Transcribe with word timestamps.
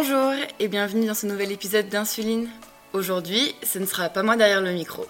Bonjour 0.00 0.32
et 0.60 0.68
bienvenue 0.68 1.08
dans 1.08 1.14
ce 1.14 1.26
nouvel 1.26 1.50
épisode 1.50 1.88
d'Insuline. 1.88 2.48
Aujourd'hui, 2.92 3.56
ce 3.64 3.80
ne 3.80 3.84
sera 3.84 4.08
pas 4.08 4.22
moi 4.22 4.36
derrière 4.36 4.60
le 4.60 4.70
micro. 4.70 5.08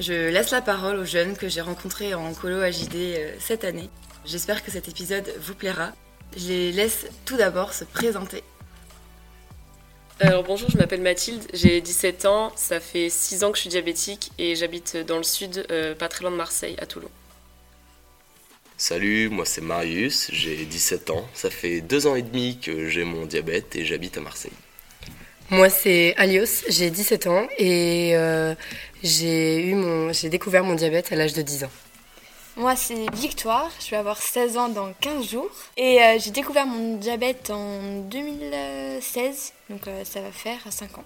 Je 0.00 0.30
laisse 0.30 0.50
la 0.50 0.60
parole 0.60 0.96
aux 0.96 1.04
jeunes 1.04 1.36
que 1.36 1.48
j'ai 1.48 1.60
rencontrés 1.60 2.12
en 2.12 2.34
colo 2.34 2.60
AJD 2.60 2.94
euh, 2.96 3.36
cette 3.38 3.62
année. 3.62 3.88
J'espère 4.24 4.64
que 4.64 4.72
cet 4.72 4.88
épisode 4.88 5.32
vous 5.38 5.54
plaira. 5.54 5.92
Je 6.36 6.48
les 6.48 6.72
laisse 6.72 7.06
tout 7.24 7.36
d'abord 7.36 7.72
se 7.72 7.84
présenter. 7.84 8.42
Alors 10.18 10.42
bonjour, 10.42 10.68
je 10.70 10.76
m'appelle 10.76 11.02
Mathilde, 11.02 11.44
j'ai 11.54 11.80
17 11.80 12.24
ans, 12.24 12.52
ça 12.56 12.80
fait 12.80 13.08
6 13.08 13.44
ans 13.44 13.52
que 13.52 13.58
je 13.58 13.60
suis 13.60 13.70
diabétique 13.70 14.32
et 14.38 14.56
j'habite 14.56 14.96
dans 14.96 15.18
le 15.18 15.22
sud, 15.22 15.64
euh, 15.70 15.94
pas 15.94 16.08
très 16.08 16.22
loin 16.22 16.32
de 16.32 16.36
Marseille, 16.36 16.74
à 16.80 16.86
Toulon. 16.86 17.10
Salut, 18.78 19.30
moi 19.30 19.46
c'est 19.46 19.62
Marius, 19.62 20.28
j'ai 20.32 20.66
17 20.66 21.08
ans, 21.08 21.26
ça 21.32 21.48
fait 21.48 21.80
2 21.80 22.06
ans 22.08 22.14
et 22.14 22.20
demi 22.20 22.58
que 22.58 22.88
j'ai 22.88 23.04
mon 23.04 23.24
diabète 23.24 23.74
et 23.74 23.86
j'habite 23.86 24.18
à 24.18 24.20
Marseille. 24.20 24.52
Moi 25.48 25.70
c'est 25.70 26.14
Alios, 26.18 26.62
j'ai 26.68 26.90
17 26.90 27.26
ans 27.26 27.46
et 27.56 28.14
euh, 28.14 28.54
j'ai 29.02 29.64
eu 29.64 29.74
mon, 29.74 30.12
j'ai 30.12 30.28
découvert 30.28 30.62
mon 30.62 30.74
diabète 30.74 31.10
à 31.10 31.16
l'âge 31.16 31.32
de 31.32 31.40
10 31.40 31.64
ans. 31.64 31.70
Moi, 32.58 32.74
c'est 32.74 33.10
Victoire, 33.14 33.70
je 33.80 33.90
vais 33.90 33.96
avoir 33.96 34.16
16 34.16 34.56
ans 34.56 34.68
dans 34.70 34.90
15 35.00 35.28
jours. 35.28 35.50
Et 35.76 36.02
euh, 36.02 36.18
j'ai 36.18 36.30
découvert 36.30 36.66
mon 36.66 36.96
diabète 36.96 37.50
en 37.50 38.00
2016, 38.08 39.52
donc 39.68 39.86
euh, 39.86 40.04
ça 40.04 40.22
va 40.22 40.30
faire 40.30 40.60
5 40.66 40.96
ans. 40.96 41.04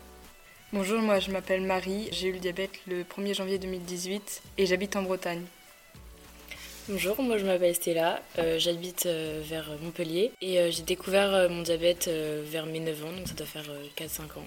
Bonjour, 0.73 1.01
moi 1.01 1.19
je 1.19 1.33
m'appelle 1.33 1.63
Marie, 1.63 2.09
j'ai 2.13 2.29
eu 2.29 2.33
le 2.33 2.39
diabète 2.39 2.71
le 2.87 3.03
1er 3.03 3.35
janvier 3.35 3.59
2018 3.59 4.43
et 4.59 4.67
j'habite 4.67 4.95
en 4.95 5.03
Bretagne. 5.03 5.43
Bonjour, 6.91 7.23
moi 7.23 7.39
je 7.39 7.47
m'appelle 7.47 7.75
Stella, 7.75 8.21
euh, 8.39 8.59
j'habite 8.59 9.07
vers 9.07 9.71
Montpellier 9.81 10.33
et 10.41 10.71
j'ai 10.73 10.83
découvert 10.83 11.49
mon 11.49 11.63
diabète 11.63 12.09
vers 12.09 12.67
mes 12.67 12.81
9 12.81 13.05
ans, 13.05 13.13
donc 13.13 13.29
ça 13.29 13.35
doit 13.35 13.47
faire 13.47 13.65
4-5 13.97 14.23
ans. 14.39 14.47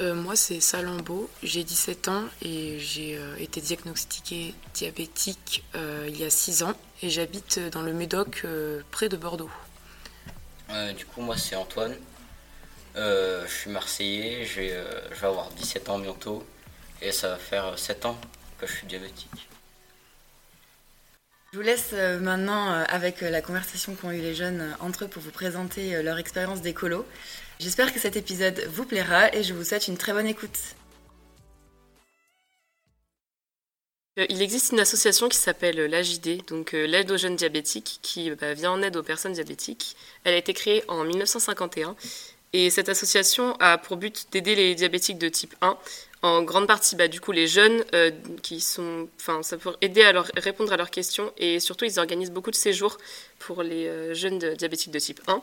Euh, 0.00 0.14
moi, 0.14 0.36
c'est 0.36 0.60
Salambo, 0.60 1.28
j'ai 1.42 1.64
17 1.64 2.08
ans 2.08 2.24
et 2.42 2.78
j'ai 2.78 3.16
euh, 3.16 3.36
été 3.36 3.60
diagnostiquée 3.60 4.54
diabétique 4.74 5.64
euh, 5.74 6.06
il 6.08 6.18
y 6.18 6.24
a 6.24 6.30
6 6.30 6.62
ans 6.62 6.72
et 7.02 7.10
j'habite 7.10 7.60
dans 7.70 7.82
le 7.82 7.92
Médoc 7.92 8.44
près 8.90 9.08
de 9.08 9.16
Bordeaux. 9.16 9.50
du 10.96 11.04
coup, 11.06 11.20
moi, 11.20 11.36
c'est 11.36 11.56
Antoine. 11.56 11.94
je 12.96 13.46
suis 13.48 13.70
marseillais, 13.70 14.44
je 14.44 14.60
vais 14.60 15.26
avoir 15.26 15.50
17 15.50 15.88
ans 15.90 15.98
bientôt 15.98 16.44
et 17.02 17.12
ça 17.12 17.28
va 17.28 17.36
faire 17.36 17.78
7 17.78 18.06
ans 18.06 18.18
que 18.58 18.66
je 18.66 18.72
suis 18.72 18.86
diabétique. 18.86 19.51
Je 21.52 21.58
vous 21.58 21.62
laisse 21.62 21.92
maintenant 21.92 22.70
avec 22.88 23.20
la 23.20 23.42
conversation 23.42 23.94
qu'ont 23.94 24.10
eu 24.10 24.22
les 24.22 24.34
jeunes 24.34 24.74
entre 24.80 25.04
eux 25.04 25.08
pour 25.08 25.22
vous 25.22 25.30
présenter 25.30 26.02
leur 26.02 26.16
expérience 26.16 26.62
d'écolo. 26.62 27.04
J'espère 27.60 27.92
que 27.92 28.00
cet 28.00 28.16
épisode 28.16 28.58
vous 28.70 28.86
plaira 28.86 29.34
et 29.34 29.42
je 29.42 29.52
vous 29.52 29.62
souhaite 29.62 29.86
une 29.86 29.98
très 29.98 30.14
bonne 30.14 30.26
écoute. 30.26 30.58
Euh, 34.18 34.26
il 34.28 34.42
existe 34.42 34.72
une 34.72 34.80
association 34.80 35.28
qui 35.28 35.38
s'appelle 35.38 35.76
l'AJD, 35.76 36.44
donc 36.46 36.74
euh, 36.74 36.86
l'aide 36.86 37.10
aux 37.10 37.16
jeunes 37.16 37.36
diabétiques, 37.36 37.98
qui 38.02 38.30
bah, 38.30 38.52
vient 38.52 38.72
en 38.72 38.82
aide 38.82 38.96
aux 38.96 39.02
personnes 39.02 39.32
diabétiques. 39.32 39.96
Elle 40.24 40.34
a 40.34 40.36
été 40.36 40.52
créée 40.52 40.84
en 40.88 41.04
1951 41.04 41.96
et 42.52 42.68
cette 42.68 42.88
association 42.90 43.56
a 43.60 43.78
pour 43.78 43.96
but 43.96 44.26
d'aider 44.32 44.54
les 44.54 44.74
diabétiques 44.74 45.18
de 45.18 45.28
type 45.28 45.54
1, 45.62 45.78
en 46.22 46.42
grande 46.42 46.66
partie 46.66 46.96
bah, 46.96 47.08
du 47.08 47.20
coup 47.20 47.32
les 47.32 47.46
jeunes 47.46 47.84
euh, 47.94 48.10
qui 48.42 48.60
sont, 48.60 49.08
enfin 49.20 49.42
ça 49.42 49.58
pour 49.58 49.76
aider 49.80 50.02
à 50.02 50.12
leur 50.12 50.30
répondre 50.36 50.72
à 50.72 50.76
leurs 50.76 50.90
questions 50.90 51.32
et 51.36 51.60
surtout 51.60 51.84
ils 51.84 51.98
organisent 51.98 52.30
beaucoup 52.30 52.50
de 52.50 52.56
séjours 52.56 52.98
pour 53.38 53.62
les 53.62 54.14
jeunes 54.14 54.38
diabétiques 54.54 54.92
de 54.92 54.98
type 54.98 55.20
1. 55.26 55.42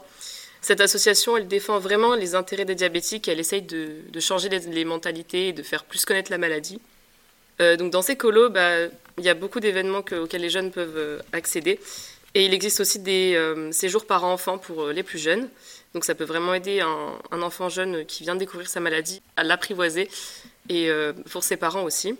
Cette 0.61 0.81
association, 0.81 1.37
elle 1.37 1.47
défend 1.47 1.79
vraiment 1.79 2.15
les 2.15 2.35
intérêts 2.35 2.65
des 2.65 2.75
diabétiques, 2.75 3.27
elle 3.27 3.39
essaye 3.39 3.61
de, 3.61 4.19
changer 4.19 4.49
les, 4.49 4.85
mentalités 4.85 5.49
et 5.49 5.53
de 5.53 5.63
faire 5.63 5.85
plus 5.85 6.03
connaître 6.03 6.31
la 6.31 6.37
maladie. 6.37 6.81
Euh, 7.61 7.77
donc 7.77 7.91
dans 7.91 8.01
ces 8.01 8.15
colos, 8.15 8.49
bah, 8.49 8.87
il 9.17 9.23
y 9.23 9.29
a 9.29 9.33
beaucoup 9.33 9.59
d'événements 9.59 9.99
auxquels 9.99 10.41
les 10.41 10.49
jeunes 10.49 10.71
peuvent 10.71 10.97
euh, 10.97 11.19
accéder. 11.31 11.79
Et 12.35 12.45
il 12.45 12.53
existe 12.53 12.79
aussi 12.81 12.99
des 12.99 13.35
euh, 13.35 13.71
séjours 13.71 14.05
par 14.05 14.23
enfant 14.23 14.57
pour 14.57 14.87
les 14.87 15.03
plus 15.03 15.17
jeunes. 15.17 15.49
Donc 15.93 16.03
ça 16.05 16.13
peut 16.13 16.25
vraiment 16.25 16.53
aider 16.53 16.81
un, 16.81 17.41
enfant 17.41 17.69
jeune 17.69 18.05
qui 18.05 18.23
vient 18.23 18.35
de 18.35 18.39
découvrir 18.39 18.69
sa 18.69 18.79
maladie 18.79 19.21
à 19.37 19.43
l'apprivoiser 19.43 20.07
et 20.69 20.89
pour 21.31 21.43
ses 21.43 21.57
parents 21.57 21.83
aussi. 21.83 22.15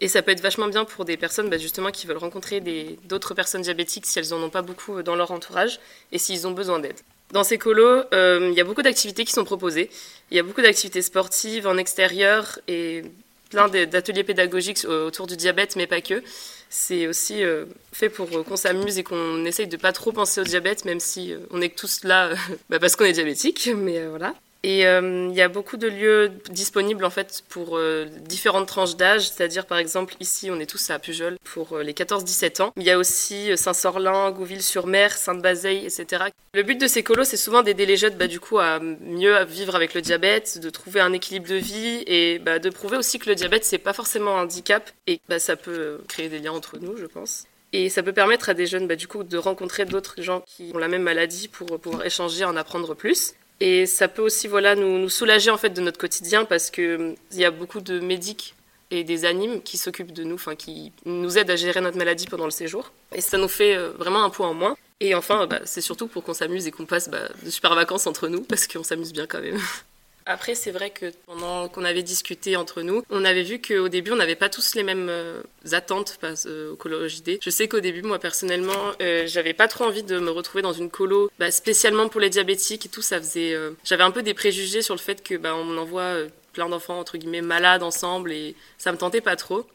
Et 0.00 0.08
ça 0.08 0.22
peut 0.22 0.32
être 0.32 0.40
vachement 0.40 0.68
bien 0.68 0.84
pour 0.84 1.04
des 1.04 1.16
personnes 1.16 1.48
bah, 1.48 1.58
justement 1.58 1.90
qui 1.90 2.06
veulent 2.06 2.16
rencontrer 2.18 2.60
d'autres 3.04 3.34
personnes 3.34 3.62
diabétiques 3.62 4.06
si 4.06 4.18
elles 4.18 4.30
n'en 4.30 4.42
ont 4.42 4.50
pas 4.50 4.62
beaucoup 4.62 5.02
dans 5.02 5.16
leur 5.16 5.30
entourage 5.30 5.78
et 6.12 6.18
s'ils 6.18 6.46
ont 6.46 6.50
besoin 6.50 6.78
d'aide. 6.78 6.98
Dans 7.32 7.44
ces 7.44 7.58
colos, 7.58 8.04
euh, 8.12 8.48
il 8.50 8.56
y 8.56 8.60
a 8.60 8.64
beaucoup 8.64 8.82
d'activités 8.82 9.24
qui 9.24 9.32
sont 9.32 9.44
proposées. 9.44 9.90
Il 10.30 10.36
y 10.36 10.40
a 10.40 10.42
beaucoup 10.42 10.62
d'activités 10.62 11.02
sportives 11.02 11.66
en 11.66 11.76
extérieur 11.78 12.58
et 12.68 13.02
plein 13.50 13.68
d'ateliers 13.68 14.24
pédagogiques 14.24 14.84
autour 14.84 15.26
du 15.26 15.36
diabète, 15.36 15.76
mais 15.76 15.86
pas 15.86 16.00
que. 16.00 16.22
C'est 16.70 17.06
aussi 17.06 17.42
euh, 17.42 17.66
fait 17.92 18.08
pour 18.08 18.28
qu'on 18.28 18.56
s'amuse 18.56 18.98
et 18.98 19.04
qu'on 19.04 19.44
essaye 19.44 19.68
de 19.68 19.76
pas 19.76 19.92
trop 19.92 20.10
penser 20.10 20.40
au 20.40 20.44
diabète, 20.44 20.84
même 20.84 21.00
si 21.00 21.32
euh, 21.32 21.38
on 21.50 21.60
est 21.60 21.74
tous 21.74 22.02
là 22.04 22.34
bah, 22.68 22.78
parce 22.78 22.96
qu'on 22.96 23.04
est 23.04 23.12
diabétique. 23.12 23.70
Mais 23.74 24.04
voilà. 24.06 24.34
Et 24.64 24.86
euh, 24.86 25.28
il 25.30 25.36
y 25.36 25.42
a 25.42 25.48
beaucoup 25.48 25.76
de 25.76 25.86
lieux 25.86 26.32
disponibles 26.48 27.04
en 27.04 27.10
fait 27.10 27.44
pour 27.50 27.76
euh, 27.76 28.06
différentes 28.26 28.66
tranches 28.66 28.96
d'âge, 28.96 29.28
c'est-à-dire 29.28 29.66
par 29.66 29.76
exemple 29.76 30.14
ici 30.20 30.48
on 30.50 30.58
est 30.58 30.64
tous 30.64 30.88
à 30.88 30.98
Pujol 30.98 31.36
pour 31.44 31.74
euh, 31.74 31.82
les 31.82 31.92
14-17 31.92 32.62
ans. 32.62 32.72
Il 32.78 32.82
y 32.82 32.90
a 32.90 32.96
aussi 32.96 33.54
Saint-Sorlin, 33.58 34.30
Gouville-sur-Mer, 34.30 35.12
Sainte-Bazeille, 35.12 35.84
etc. 35.84 36.24
Le 36.54 36.62
but 36.62 36.80
de 36.80 36.86
ces 36.86 37.02
colos 37.02 37.24
c'est 37.24 37.36
souvent 37.36 37.62
d'aider 37.62 37.84
les 37.84 37.98
jeunes 37.98 38.14
bah, 38.14 38.26
du 38.26 38.40
coup 38.40 38.58
à 38.58 38.80
mieux 38.80 39.44
vivre 39.44 39.76
avec 39.76 39.92
le 39.92 40.00
diabète, 40.00 40.58
de 40.58 40.70
trouver 40.70 41.00
un 41.00 41.12
équilibre 41.12 41.46
de 41.46 41.56
vie 41.56 42.02
et 42.06 42.38
bah, 42.38 42.58
de 42.58 42.70
prouver 42.70 42.96
aussi 42.96 43.18
que 43.18 43.28
le 43.28 43.34
diabète 43.34 43.66
c'est 43.66 43.76
pas 43.76 43.92
forcément 43.92 44.38
un 44.38 44.44
handicap 44.44 44.90
et 45.06 45.20
bah, 45.28 45.38
ça 45.38 45.56
peut 45.56 46.00
créer 46.08 46.30
des 46.30 46.38
liens 46.38 46.52
entre 46.52 46.78
nous 46.78 46.96
je 46.96 47.04
pense. 47.04 47.44
Et 47.74 47.90
ça 47.90 48.02
peut 48.02 48.12
permettre 48.12 48.48
à 48.48 48.54
des 48.54 48.68
jeunes, 48.68 48.86
du 48.86 49.08
coup, 49.08 49.24
de 49.24 49.36
rencontrer 49.36 49.84
d'autres 49.84 50.22
gens 50.22 50.44
qui 50.46 50.70
ont 50.72 50.78
la 50.78 50.86
même 50.86 51.02
maladie 51.02 51.48
pour 51.48 51.66
pouvoir 51.80 52.06
échanger, 52.06 52.44
en 52.44 52.54
apprendre 52.54 52.94
plus. 52.94 53.34
Et 53.60 53.86
ça 53.86 54.08
peut 54.08 54.22
aussi 54.22 54.48
voilà, 54.48 54.74
nous, 54.74 54.98
nous 54.98 55.08
soulager 55.08 55.50
en 55.50 55.56
fait 55.56 55.70
de 55.70 55.80
notre 55.80 55.98
quotidien 55.98 56.44
parce 56.44 56.70
qu'il 56.70 57.16
y 57.32 57.44
a 57.44 57.50
beaucoup 57.50 57.80
de 57.80 58.00
médics 58.00 58.54
et 58.90 59.04
des 59.04 59.24
animes 59.24 59.62
qui 59.62 59.78
s'occupent 59.78 60.12
de 60.12 60.24
nous, 60.24 60.34
enfin 60.34 60.54
qui 60.54 60.92
nous 61.04 61.38
aident 61.38 61.50
à 61.50 61.56
gérer 61.56 61.80
notre 61.80 61.96
maladie 61.96 62.26
pendant 62.26 62.44
le 62.44 62.50
séjour. 62.50 62.92
Et 63.14 63.20
ça 63.20 63.38
nous 63.38 63.48
fait 63.48 63.74
euh, 63.76 63.90
vraiment 63.98 64.24
un 64.24 64.30
poids 64.30 64.48
en 64.48 64.54
moins. 64.54 64.76
Et 65.00 65.14
enfin, 65.14 65.46
bah, 65.46 65.60
c'est 65.64 65.80
surtout 65.80 66.06
pour 66.06 66.22
qu'on 66.22 66.34
s'amuse 66.34 66.66
et 66.66 66.70
qu'on 66.70 66.86
passe 66.86 67.08
bah, 67.08 67.28
de 67.42 67.50
super 67.50 67.74
vacances 67.74 68.06
entre 68.06 68.28
nous 68.28 68.42
parce 68.42 68.66
qu'on 68.66 68.84
s'amuse 68.84 69.12
bien 69.12 69.26
quand 69.26 69.40
même. 69.40 69.58
Après, 70.26 70.54
c'est 70.54 70.70
vrai 70.70 70.90
que 70.90 71.12
pendant 71.26 71.68
qu'on 71.68 71.84
avait 71.84 72.02
discuté 72.02 72.56
entre 72.56 72.80
nous, 72.80 73.02
on 73.10 73.24
avait 73.26 73.42
vu 73.42 73.60
qu'au 73.60 73.88
début, 73.88 74.12
on 74.12 74.16
n'avait 74.16 74.36
pas 74.36 74.48
tous 74.48 74.74
les 74.74 74.82
mêmes 74.82 75.08
euh, 75.10 75.42
attentes 75.72 76.18
euh, 76.46 76.72
au 76.72 76.76
Colo 76.76 77.06
JD. 77.06 77.38
Je 77.42 77.50
sais 77.50 77.68
qu'au 77.68 77.80
début, 77.80 78.02
moi 78.02 78.18
personnellement, 78.18 78.92
euh, 79.02 79.24
j'avais 79.26 79.52
pas 79.52 79.68
trop 79.68 79.84
envie 79.84 80.02
de 80.02 80.18
me 80.18 80.30
retrouver 80.30 80.62
dans 80.62 80.72
une 80.72 80.90
colo 80.90 81.30
bah, 81.38 81.50
spécialement 81.50 82.08
pour 82.08 82.22
les 82.22 82.30
diabétiques 82.30 82.86
et 82.86 82.88
tout. 82.88 83.02
Ça 83.02 83.18
faisait, 83.18 83.54
j'avais 83.84 84.02
un 84.02 84.10
peu 84.10 84.22
des 84.22 84.32
préjugés 84.34 84.80
sur 84.80 84.94
le 84.94 85.00
fait 85.00 85.22
que 85.22 85.34
bah, 85.34 85.54
on 85.54 85.76
envoie 85.76 86.14
plein 86.54 86.68
d'enfants 86.68 86.98
entre 86.98 87.18
guillemets 87.18 87.42
malades 87.42 87.82
ensemble 87.82 88.32
et 88.32 88.54
ça 88.78 88.92
me 88.92 88.96
tentait 88.96 89.20
pas 89.20 89.36
trop. 89.36 89.66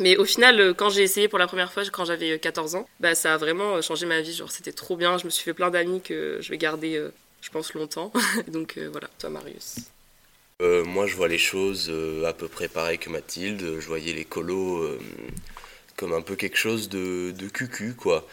Mais 0.00 0.16
au 0.16 0.24
final, 0.24 0.74
quand 0.74 0.88
j'ai 0.88 1.02
essayé 1.02 1.28
pour 1.28 1.38
la 1.38 1.46
première 1.46 1.70
fois, 1.70 1.84
quand 1.92 2.06
j'avais 2.06 2.38
14 2.38 2.74
ans, 2.74 2.88
bah, 2.98 3.14
ça 3.14 3.34
a 3.34 3.36
vraiment 3.36 3.80
changé 3.82 4.06
ma 4.06 4.20
vie. 4.20 4.32
Genre, 4.32 4.50
c'était 4.50 4.72
trop 4.72 4.96
bien. 4.96 5.18
Je 5.18 5.26
me 5.26 5.30
suis 5.30 5.44
fait 5.44 5.54
plein 5.54 5.70
d'amis 5.70 6.00
que 6.00 6.38
je 6.40 6.50
vais 6.50 6.58
garder 6.58 7.08
je 7.42 7.50
pense, 7.50 7.74
longtemps. 7.74 8.10
Donc 8.48 8.78
voilà, 8.78 9.08
toi 9.18 9.28
Marius. 9.28 9.76
Euh, 10.62 10.84
moi, 10.84 11.06
je 11.06 11.16
vois 11.16 11.28
les 11.28 11.38
choses 11.38 11.88
euh, 11.90 12.24
à 12.24 12.32
peu 12.32 12.46
près 12.46 12.68
pareil 12.68 12.98
que 12.98 13.10
Mathilde. 13.10 13.80
Je 13.80 13.86
voyais 13.86 14.12
les 14.12 14.24
colos 14.24 14.78
euh, 14.78 15.00
comme 15.96 16.12
un 16.12 16.22
peu 16.22 16.36
quelque 16.36 16.56
chose 16.56 16.88
de, 16.88 17.32
de 17.32 17.48
cucu, 17.48 17.94
quoi, 17.94 18.26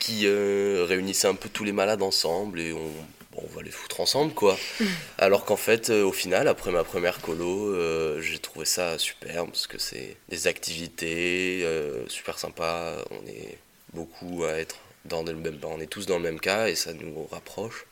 qui 0.00 0.28
réunissait 0.28 1.28
un 1.28 1.34
peu 1.34 1.48
tous 1.48 1.64
les 1.64 1.72
malades 1.72 2.02
ensemble 2.02 2.60
et 2.60 2.72
on, 2.72 2.90
on 3.34 3.46
va 3.54 3.62
les 3.62 3.70
foutre 3.70 4.00
ensemble, 4.00 4.34
quoi. 4.34 4.58
Alors 5.18 5.44
qu'en 5.44 5.56
fait, 5.56 5.90
au 5.90 6.12
final, 6.12 6.48
après 6.48 6.70
ma 6.72 6.84
première 6.84 7.20
colo, 7.20 8.20
j'ai 8.20 8.38
trouvé 8.38 8.64
ça 8.64 8.98
super 8.98 9.46
parce 9.46 9.66
que 9.66 9.78
c'est 9.78 10.16
des 10.28 10.46
activités 10.46 11.66
super 12.08 12.38
sympas. 12.38 12.96
On 13.10 13.26
est 13.26 13.58
beaucoup 13.92 14.44
à 14.44 14.52
être 14.52 14.76
dans 15.06 15.22
le 15.22 15.34
même, 15.34 15.58
on 15.64 15.80
est 15.80 15.86
tous 15.86 16.06
dans 16.06 16.16
le 16.16 16.22
même 16.22 16.40
cas 16.40 16.68
et 16.68 16.74
ça 16.74 16.92
nous 16.92 17.26
rapproche. 17.26 17.86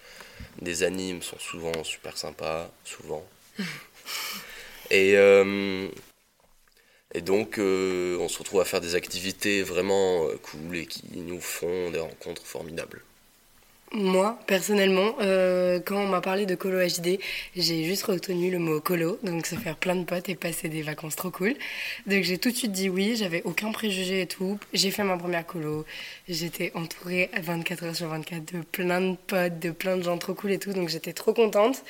Des 0.61 0.83
animes 0.83 1.23
sont 1.23 1.39
souvent 1.39 1.85
super 1.85 2.17
sympas, 2.17 2.71
souvent. 2.85 3.25
et, 4.91 5.17
euh, 5.17 5.89
et 7.15 7.21
donc, 7.21 7.59
euh, 7.59 8.19
on 8.21 8.29
se 8.29 8.39
retrouve 8.39 8.61
à 8.61 8.65
faire 8.65 8.81
des 8.81 8.97
activités 8.97 9.63
vraiment 9.63 10.27
euh, 10.27 10.37
cool 10.43 10.77
et 10.77 10.87
qui 10.87 11.05
nous 11.15 11.41
font 11.41 11.91
des 11.91 12.01
rencontres 12.01 12.45
formidables. 12.45 13.03
Moi, 13.95 14.39
personnellement, 14.49 15.15
euh, 15.21 15.79
quand 15.85 15.97
on 15.97 16.09
m'a 16.09 16.21
parlé 16.21 16.47
de 16.47 16.55
colo 16.55 16.79
HD, 16.79 17.21
j'ai 17.57 17.85
juste 17.85 18.03
retenu 18.03 18.51
le 18.51 18.59
mot 18.59 18.81
colo, 18.81 19.19
donc 19.23 19.47
se 19.47 19.55
faire 19.55 19.77
plein 19.77 19.95
de 19.95 20.05
potes 20.05 20.29
et 20.29 20.35
passer 20.35 20.69
des 20.69 20.83
vacances 20.83 21.15
trop 21.15 21.31
cool. 21.31 21.55
Donc 22.07 22.25
j'ai 22.25 22.39
tout 22.39 22.51
de 22.51 22.57
suite 22.57 22.73
dit 22.73 22.89
oui, 22.89 23.15
j'avais 23.17 23.43
aucun 23.45 23.71
préjugé 23.71 24.23
et 24.23 24.27
tout. 24.27 24.59
J'ai 24.73 24.91
fait 24.91 25.05
ma 25.05 25.17
première 25.17 25.47
colo, 25.47 25.85
j'étais 26.29 26.73
entourée 26.75 27.31
24 27.41 27.85
heures 27.85 27.97
sur 27.97 28.09
24 28.09 28.55
de 28.55 28.63
plein 28.63 29.01
de 29.01 29.17
potes, 29.17 29.59
de 29.61 29.71
plein 29.71 29.97
de 29.97 30.03
gens 30.03 30.19
trop 30.19 30.35
cool 30.35 30.53
et 30.53 30.59
tout, 30.59 30.73
donc 30.73 30.89
j'étais 30.89 31.13
trop 31.13 31.33
contente. 31.33 31.85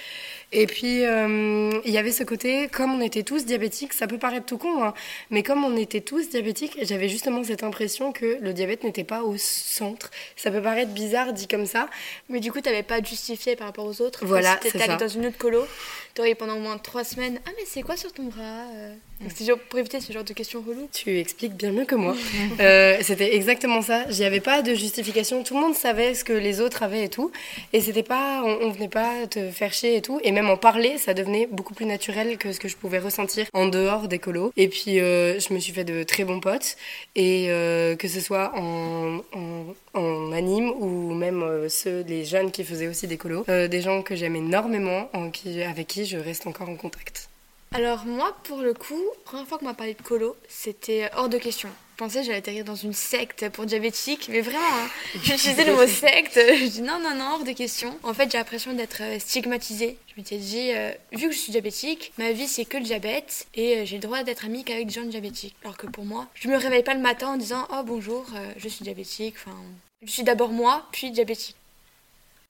Et 0.54 0.68
puis 0.68 1.04
euh, 1.04 1.80
il 1.84 1.90
y 1.90 1.98
avait 1.98 2.12
ce 2.12 2.22
côté, 2.22 2.68
comme 2.68 2.94
on 2.94 3.00
était 3.00 3.24
tous 3.24 3.44
diabétiques, 3.44 3.92
ça 3.92 4.06
peut 4.06 4.18
paraître 4.18 4.46
tout 4.46 4.56
con, 4.56 4.84
hein, 4.84 4.94
mais 5.30 5.42
comme 5.42 5.64
on 5.64 5.76
était 5.76 6.00
tous 6.00 6.30
diabétiques, 6.30 6.78
j'avais 6.82 7.08
justement 7.08 7.42
cette 7.42 7.64
impression 7.64 8.12
que 8.12 8.38
le 8.40 8.52
diabète 8.52 8.84
n'était 8.84 9.02
pas 9.02 9.22
au 9.22 9.36
centre. 9.36 10.12
Ça 10.36 10.52
peut 10.52 10.62
paraître 10.62 10.92
bizarre 10.92 11.32
dit 11.32 11.48
comme 11.48 11.66
ça, 11.66 11.88
mais 12.28 12.38
du 12.38 12.52
coup, 12.52 12.60
tu 12.60 12.68
n'avais 12.68 12.84
pas 12.84 12.96
à 12.96 13.02
justifier 13.02 13.56
par 13.56 13.66
rapport 13.66 13.84
aux 13.84 14.00
autres. 14.00 14.24
Voilà, 14.24 14.58
c'est 14.62 14.78
ça. 14.78 14.94
dans 14.94 15.08
une 15.08 15.26
autre 15.26 15.38
colo, 15.38 15.66
tu 16.14 16.20
aurais 16.20 16.34
pendant 16.34 16.56
au 16.56 16.60
moins 16.60 16.78
trois 16.78 17.04
semaines 17.04 17.40
Ah, 17.46 17.50
mais 17.56 17.64
c'est 17.66 17.82
quoi 17.82 17.96
sur 17.96 18.12
ton 18.12 18.24
bras 18.24 18.66
euh? 18.74 18.94
Donc, 19.20 19.30
c'est 19.34 19.44
genre 19.44 19.58
pour 19.68 19.78
éviter 19.78 20.00
ce 20.00 20.12
genre 20.12 20.24
de 20.24 20.32
questions 20.32 20.62
reloues. 20.66 20.88
Tu 20.92 21.18
expliques 21.18 21.54
bien 21.54 21.72
mieux 21.72 21.84
que 21.84 21.94
moi. 21.94 22.14
Euh, 22.60 22.98
c'était 23.02 23.34
exactement 23.34 23.82
ça. 23.82 24.08
J'y 24.10 24.24
avais 24.24 24.40
pas 24.40 24.62
de 24.62 24.74
justification. 24.74 25.42
Tout 25.42 25.54
le 25.54 25.60
monde 25.60 25.74
savait 25.74 26.14
ce 26.14 26.24
que 26.24 26.32
les 26.32 26.60
autres 26.60 26.82
avaient 26.82 27.04
et 27.04 27.08
tout. 27.08 27.32
Et 27.72 27.80
c'était 27.80 28.02
pas, 28.04 28.42
on, 28.44 28.66
on 28.66 28.70
venait 28.70 28.88
pas 28.88 29.26
te 29.28 29.50
faire 29.50 29.72
chier 29.72 29.96
et 29.96 30.02
tout. 30.02 30.20
Et 30.22 30.30
même 30.30 30.48
en 30.48 30.56
parler, 30.56 30.98
ça 30.98 31.14
devenait 31.14 31.48
beaucoup 31.50 31.74
plus 31.74 31.86
naturel 31.86 32.38
que 32.38 32.52
ce 32.52 32.60
que 32.60 32.68
je 32.68 32.76
pouvais 32.76 32.98
ressentir 33.00 33.46
en 33.52 33.66
dehors 33.66 34.08
des 34.08 34.18
colos. 34.18 34.52
Et 34.56 34.68
puis, 34.68 35.00
euh, 35.00 35.40
je 35.40 35.52
me 35.52 35.58
suis 35.58 35.72
fait 35.72 35.84
de 35.84 36.04
très 36.04 36.24
bons 36.24 36.40
potes. 36.40 36.76
Et 37.16 37.46
euh, 37.48 37.96
que 37.96 38.08
ce 38.08 38.20
soit 38.20 38.52
en, 38.56 39.18
en, 39.32 39.74
en 39.94 40.32
anime 40.32 40.70
ou 40.70 41.14
même 41.14 41.42
euh, 41.42 41.68
ceux, 41.68 42.02
les 42.02 42.24
jeunes 42.24 42.50
qui 42.50 42.64
faisaient 42.64 42.88
aussi 42.88 43.06
des 43.06 43.16
colos. 43.16 43.44
Euh, 43.48 43.68
des 43.68 43.80
gens 43.80 44.02
que 44.02 44.16
j'aime 44.16 44.36
énormément, 44.36 45.08
en 45.12 45.30
qui, 45.30 45.62
avec 45.62 45.86
qui 45.86 46.04
je 46.04 46.18
reste 46.18 46.46
encore 46.46 46.68
en 46.68 46.76
contact. 46.76 47.28
Alors, 47.72 48.04
moi, 48.04 48.36
pour 48.44 48.58
le 48.58 48.72
coup, 48.72 48.94
la 48.94 49.24
première 49.24 49.46
fois 49.46 49.58
qu'on 49.58 49.64
m'a 49.64 49.74
parlé 49.74 49.94
de 49.94 50.02
colo, 50.02 50.36
c'était 50.48 51.10
hors 51.16 51.28
de 51.28 51.38
question. 51.38 51.68
Je 51.94 51.96
pensais 51.96 52.20
que 52.20 52.26
j'allais 52.26 52.38
atterrir 52.38 52.64
dans 52.64 52.74
une 52.74 52.92
secte 52.92 53.48
pour 53.50 53.66
diabétiques, 53.66 54.28
mais 54.28 54.40
vraiment, 54.40 54.58
hein, 54.58 54.88
j'utilisais 55.22 55.64
le 55.64 55.74
mot 55.74 55.86
secte. 55.86 56.34
Je 56.34 56.66
dis 56.66 56.82
non, 56.82 56.98
non, 57.00 57.14
non, 57.14 57.34
hors 57.34 57.44
de 57.44 57.52
question. 57.52 57.96
En 58.02 58.12
fait, 58.14 58.32
j'ai 58.32 58.38
l'impression 58.38 58.72
d'être 58.72 59.00
euh, 59.00 59.18
stigmatisée. 59.20 59.96
Je 60.08 60.14
m'étais 60.16 60.38
dit, 60.38 60.72
euh, 60.72 60.90
vu 61.12 61.28
que 61.28 61.34
je 61.34 61.38
suis 61.38 61.52
diabétique, 61.52 62.12
ma 62.18 62.32
vie 62.32 62.48
c'est 62.48 62.64
que 62.64 62.78
le 62.78 62.82
diabète 62.82 63.46
et 63.54 63.86
j'ai 63.86 63.96
le 63.96 64.02
droit 64.02 64.24
d'être 64.24 64.44
amie 64.44 64.64
qu'avec 64.64 64.88
des 64.88 64.92
gens 64.92 65.04
diabétiques. 65.04 65.54
Alors 65.62 65.76
que 65.76 65.86
pour 65.86 66.04
moi, 66.04 66.26
je 66.34 66.48
me 66.48 66.56
réveille 66.56 66.82
pas 66.82 66.94
le 66.94 67.00
matin 67.00 67.28
en 67.28 67.36
disant 67.36 67.68
oh 67.72 67.82
bonjour, 67.84 68.26
euh, 68.34 68.52
je 68.56 68.68
suis 68.68 68.82
diabétique. 68.82 69.34
Enfin, 69.36 69.56
je 70.04 70.10
suis 70.10 70.22
d'abord 70.22 70.50
moi, 70.50 70.86
puis 70.92 71.10
diabétique. 71.10 71.56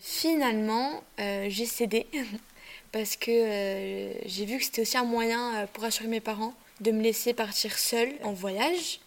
Finalement, 0.01 1.03
euh, 1.21 1.47
j'ai 1.49 1.67
cédé 1.67 2.07
parce 2.93 3.17
que 3.17 3.31
euh, 3.31 4.13
j'ai 4.27 4.45
vu 4.45 4.59
que 4.59 4.65
c'était 4.65 4.83
aussi 4.83 4.97
un 4.97 5.05
moyen 5.05 5.55
euh, 5.55 5.67
pour 5.73 5.85
rassurer 5.85 6.09
mes 6.09 6.21
parents 6.21 6.55
de 6.81 6.91
me 6.91 7.03
laisser 7.03 7.33
partir 7.33 7.79
seule 7.79 8.13
en 8.23 8.33
voyage 8.33 9.01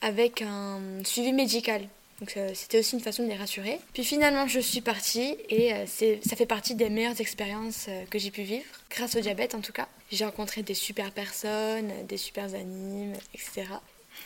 avec 0.00 0.42
un 0.42 0.80
suivi 1.04 1.32
médical. 1.32 1.82
Donc 2.20 2.36
c'était 2.52 2.80
aussi 2.80 2.96
une 2.96 3.00
façon 3.00 3.22
de 3.22 3.28
les 3.28 3.36
rassurer. 3.36 3.78
Puis 3.94 4.04
finalement 4.04 4.46
je 4.46 4.60
suis 4.60 4.82
partie 4.82 5.38
et 5.48 5.72
ça 5.86 6.36
fait 6.36 6.44
partie 6.44 6.74
des 6.74 6.90
meilleures 6.90 7.18
expériences 7.18 7.86
que 8.10 8.18
j'ai 8.18 8.30
pu 8.30 8.42
vivre, 8.42 8.66
grâce 8.90 9.16
au 9.16 9.20
diabète 9.20 9.54
en 9.54 9.60
tout 9.60 9.72
cas. 9.72 9.88
J'ai 10.12 10.26
rencontré 10.26 10.62
des 10.62 10.74
super 10.74 11.12
personnes, 11.12 11.90
des 12.06 12.18
super 12.18 12.54
animes, 12.54 13.14
etc. 13.32 13.68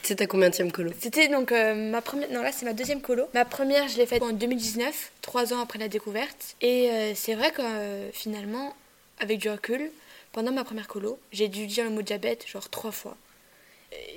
C'était 0.03 0.25
ta 0.25 0.27
combien 0.27 0.51
de 0.51 0.71
colo 0.71 0.91
C'était 1.01 1.29
donc 1.29 1.53
euh, 1.53 1.75
ma 1.75 2.03
première. 2.03 2.31
Non, 2.31 2.43
là, 2.43 2.53
c'est 2.53 2.67
ma 2.67 2.73
deuxième 2.73 3.01
colo. 3.01 3.27
Ma 3.35 3.45
première, 3.45 3.89
je 3.89 3.97
l'ai 3.97 4.07
faite 4.07 4.23
en 4.23 4.33
2019, 4.33 5.13
trois 5.23 5.55
ans 5.55 5.61
après 5.61 5.79
la 5.79 5.89
découverte. 5.89 6.57
Et 6.61 6.91
euh, 6.91 7.13
c'est 7.15 7.35
vrai 7.35 7.53
que 7.53 7.63
euh, 7.63 8.11
finalement, 8.13 8.75
avec 9.19 9.39
du 9.39 9.49
recul, 9.49 9.91
pendant 10.33 10.53
ma 10.53 10.65
première 10.65 10.89
colo, 10.89 11.19
j'ai 11.33 11.49
dû 11.49 11.67
dire 11.67 11.85
le 11.85 11.91
mot 11.91 12.03
diabète 12.03 12.47
genre 12.47 12.69
trois 12.69 12.93
fois. 12.93 13.17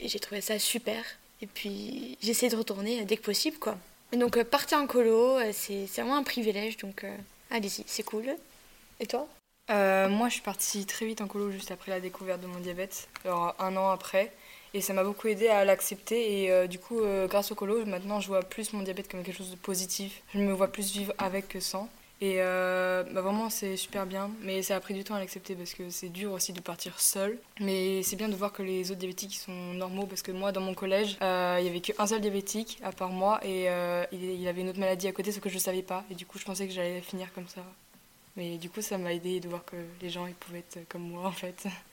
Et 0.01 0.07
j'ai 0.07 0.19
trouvé 0.19 0.41
ça 0.41 0.59
super. 0.59 1.03
Et 1.41 1.47
puis, 1.47 2.17
j'ai 2.21 2.31
essayé 2.31 2.51
de 2.51 2.55
retourner 2.55 3.05
dès 3.05 3.17
que 3.17 3.21
possible, 3.21 3.57
quoi. 3.57 3.77
Et 4.11 4.17
donc, 4.17 4.37
euh, 4.37 4.43
partir 4.43 4.79
en 4.79 4.87
colo, 4.87 5.37
euh, 5.37 5.51
c'est 5.53 5.85
c'est 5.87 6.01
vraiment 6.01 6.17
un 6.17 6.23
privilège. 6.23 6.77
Donc, 6.77 7.03
euh, 7.03 7.15
allez-y, 7.51 7.83
c'est 7.85 8.03
cool. 8.03 8.25
Et 8.99 9.05
toi? 9.05 9.27
Euh, 9.69 10.07
moi, 10.07 10.29
je 10.29 10.33
suis 10.35 10.41
partie 10.41 10.85
très 10.85 11.05
vite 11.05 11.21
en 11.21 11.27
colo 11.27 11.51
juste 11.51 11.71
après 11.71 11.91
la 11.91 11.99
découverte 11.99 12.41
de 12.41 12.47
mon 12.47 12.59
diabète, 12.59 13.07
genre 13.25 13.53
un 13.59 13.75
an 13.75 13.89
après. 13.89 14.31
Et 14.73 14.81
ça 14.81 14.93
m'a 14.93 15.03
beaucoup 15.03 15.27
aidé 15.27 15.47
à 15.47 15.65
l'accepter. 15.65 16.43
Et 16.43 16.51
euh, 16.51 16.67
du 16.67 16.79
coup, 16.79 16.99
euh, 16.99 17.27
grâce 17.27 17.51
au 17.51 17.55
colo, 17.55 17.85
maintenant, 17.85 18.19
je 18.19 18.27
vois 18.27 18.41
plus 18.41 18.73
mon 18.73 18.83
diabète 18.83 19.09
comme 19.09 19.23
quelque 19.23 19.37
chose 19.37 19.51
de 19.51 19.55
positif. 19.55 20.21
Je 20.33 20.39
me 20.39 20.53
vois 20.53 20.67
plus 20.67 20.91
vivre 20.91 21.13
avec 21.17 21.47
que 21.47 21.59
sans. 21.59 21.89
Et 22.19 22.35
euh, 22.37 23.03
bah, 23.11 23.21
vraiment, 23.21 23.49
c'est 23.49 23.77
super 23.77 24.05
bien. 24.05 24.31
Mais 24.41 24.61
ça 24.63 24.75
a 24.75 24.79
pris 24.79 24.93
du 24.93 25.03
temps 25.03 25.15
à 25.15 25.19
l'accepter 25.19 25.55
parce 25.55 25.73
que 25.73 25.89
c'est 25.89 26.09
dur 26.09 26.31
aussi 26.33 26.51
de 26.51 26.61
partir 26.61 26.99
seul. 26.99 27.37
Mais 27.59 28.01
c'est 28.03 28.15
bien 28.15 28.29
de 28.29 28.35
voir 28.35 28.51
que 28.51 28.63
les 28.63 28.91
autres 28.91 28.99
diabétiques 28.99 29.35
sont 29.35 29.73
normaux 29.73 30.05
parce 30.07 30.21
que 30.21 30.31
moi, 30.31 30.51
dans 30.51 30.61
mon 30.61 30.73
collège, 30.73 31.17
il 31.21 31.65
y 31.65 31.69
avait 31.69 31.81
qu'un 31.81 32.07
seul 32.07 32.21
diabétique 32.21 32.79
à 32.83 32.91
part 32.91 33.11
moi. 33.11 33.39
Et 33.45 33.67
il, 34.11 34.23
il 34.23 34.47
avait 34.47 34.61
une 34.61 34.69
autre 34.69 34.79
maladie 34.79 35.07
à 35.07 35.11
côté, 35.11 35.31
ce 35.31 35.39
que 35.39 35.49
je 35.49 35.55
ne 35.55 35.59
savais 35.59 35.83
pas. 35.83 36.03
Et 36.11 36.15
du 36.15 36.25
coup, 36.25 36.39
je 36.39 36.45
pensais 36.45 36.67
que 36.67 36.73
j'allais 36.73 37.01
finir 37.01 37.31
comme 37.33 37.47
ça. 37.47 37.61
Mais 38.37 38.57
du 38.57 38.69
coup, 38.69 38.81
ça 38.81 38.99
m'a 38.99 39.13
aidé 39.13 39.39
de 39.39 39.49
voir 39.49 39.65
que 39.65 39.75
les 39.99 40.09
gens 40.11 40.27
ils 40.27 40.35
pouvaient 40.35 40.59
être 40.59 40.87
comme 40.87 41.09
moi 41.09 41.25
en 41.25 41.31
fait. 41.31 41.67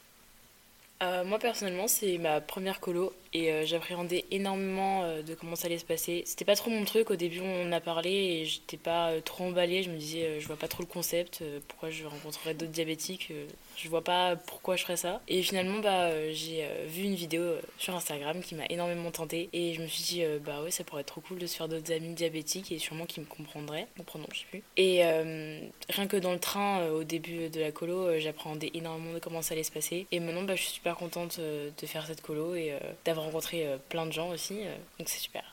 Euh, 1.04 1.24
moi 1.24 1.38
personnellement, 1.38 1.88
c'est 1.88 2.18
ma 2.18 2.40
première 2.40 2.80
colo 2.80 3.12
et 3.32 3.52
euh, 3.52 3.66
j'appréhendais 3.66 4.24
énormément 4.30 5.02
euh, 5.02 5.22
de 5.22 5.34
comment 5.34 5.56
ça 5.56 5.66
allait 5.66 5.78
se 5.78 5.84
passer. 5.84 6.22
C'était 6.24 6.44
pas 6.44 6.56
trop 6.56 6.70
mon 6.70 6.84
truc. 6.84 7.10
Au 7.10 7.16
début, 7.16 7.40
on 7.40 7.68
en 7.68 7.72
a 7.72 7.80
parlé 7.80 8.10
et 8.10 8.44
j'étais 8.46 8.76
pas 8.76 9.12
trop 9.22 9.44
emballée. 9.44 9.82
Je 9.82 9.90
me 9.90 9.96
disais, 9.96 10.40
je 10.40 10.46
vois 10.46 10.56
pas 10.56 10.68
trop 10.68 10.82
le 10.82 10.88
concept. 10.88 11.42
pourquoi 11.68 11.90
je 11.90 12.04
rencontrerais 12.06 12.54
d'autres 12.54 12.72
diabétiques 12.72 13.32
Je 13.76 13.88
vois 13.88 14.02
pas 14.02 14.36
pourquoi 14.36 14.76
je 14.76 14.82
ferais 14.82 14.96
ça. 14.96 15.20
Et 15.28 15.42
finalement, 15.42 15.80
bah, 15.80 16.32
j'ai 16.32 16.66
vu 16.86 17.02
une 17.02 17.14
vidéo 17.14 17.42
sur 17.78 17.94
Instagram 17.94 18.40
qui 18.40 18.54
m'a 18.54 18.64
énormément 18.70 19.10
tentée 19.10 19.48
et 19.52 19.74
je 19.74 19.82
me 19.82 19.86
suis 19.86 20.04
dit, 20.04 20.22
bah 20.44 20.62
ouais, 20.62 20.70
ça 20.70 20.84
pourrait 20.84 21.02
être 21.02 21.08
trop 21.08 21.20
cool 21.20 21.38
de 21.38 21.46
se 21.46 21.56
faire 21.56 21.68
d'autres 21.68 21.92
amis 21.92 22.14
diabétiques 22.14 22.72
et 22.72 22.78
sûrement 22.78 23.06
qui 23.06 23.20
me 23.20 23.26
comprendraient. 23.26 23.88
Je 24.32 24.38
sais 24.38 24.46
plus. 24.50 24.62
Et 24.76 25.02
rien 25.02 26.06
que 26.06 26.16
dans 26.16 26.32
le 26.32 26.38
train, 26.38 26.86
au 26.88 27.04
début 27.04 27.48
de 27.48 27.60
la 27.60 27.72
colo, 27.72 28.18
j'appréhendais 28.20 28.70
énormément 28.74 29.14
de 29.14 29.18
comment 29.18 29.42
ça 29.42 29.54
allait 29.54 29.64
se 29.64 29.72
passer. 29.72 30.06
Et 30.12 30.20
maintenant, 30.20 30.44
bah, 30.44 30.54
je 30.54 30.62
suis 30.62 30.72
super 30.72 30.93
contente 30.94 31.36
euh, 31.38 31.70
de 31.80 31.86
faire 31.86 32.06
cette 32.06 32.22
colo 32.22 32.54
et 32.54 32.72
euh, 32.72 32.78
d'avoir 33.04 33.26
rencontré 33.26 33.66
euh, 33.66 33.76
plein 33.88 34.06
de 34.06 34.12
gens 34.12 34.30
aussi. 34.30 34.60
donc 34.98 35.08
c'est 35.08 35.18
super. 35.20 35.44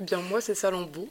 Eh 0.00 0.04
bien, 0.04 0.20
moi, 0.20 0.40
c'est 0.40 0.54
Salambo. 0.54 1.08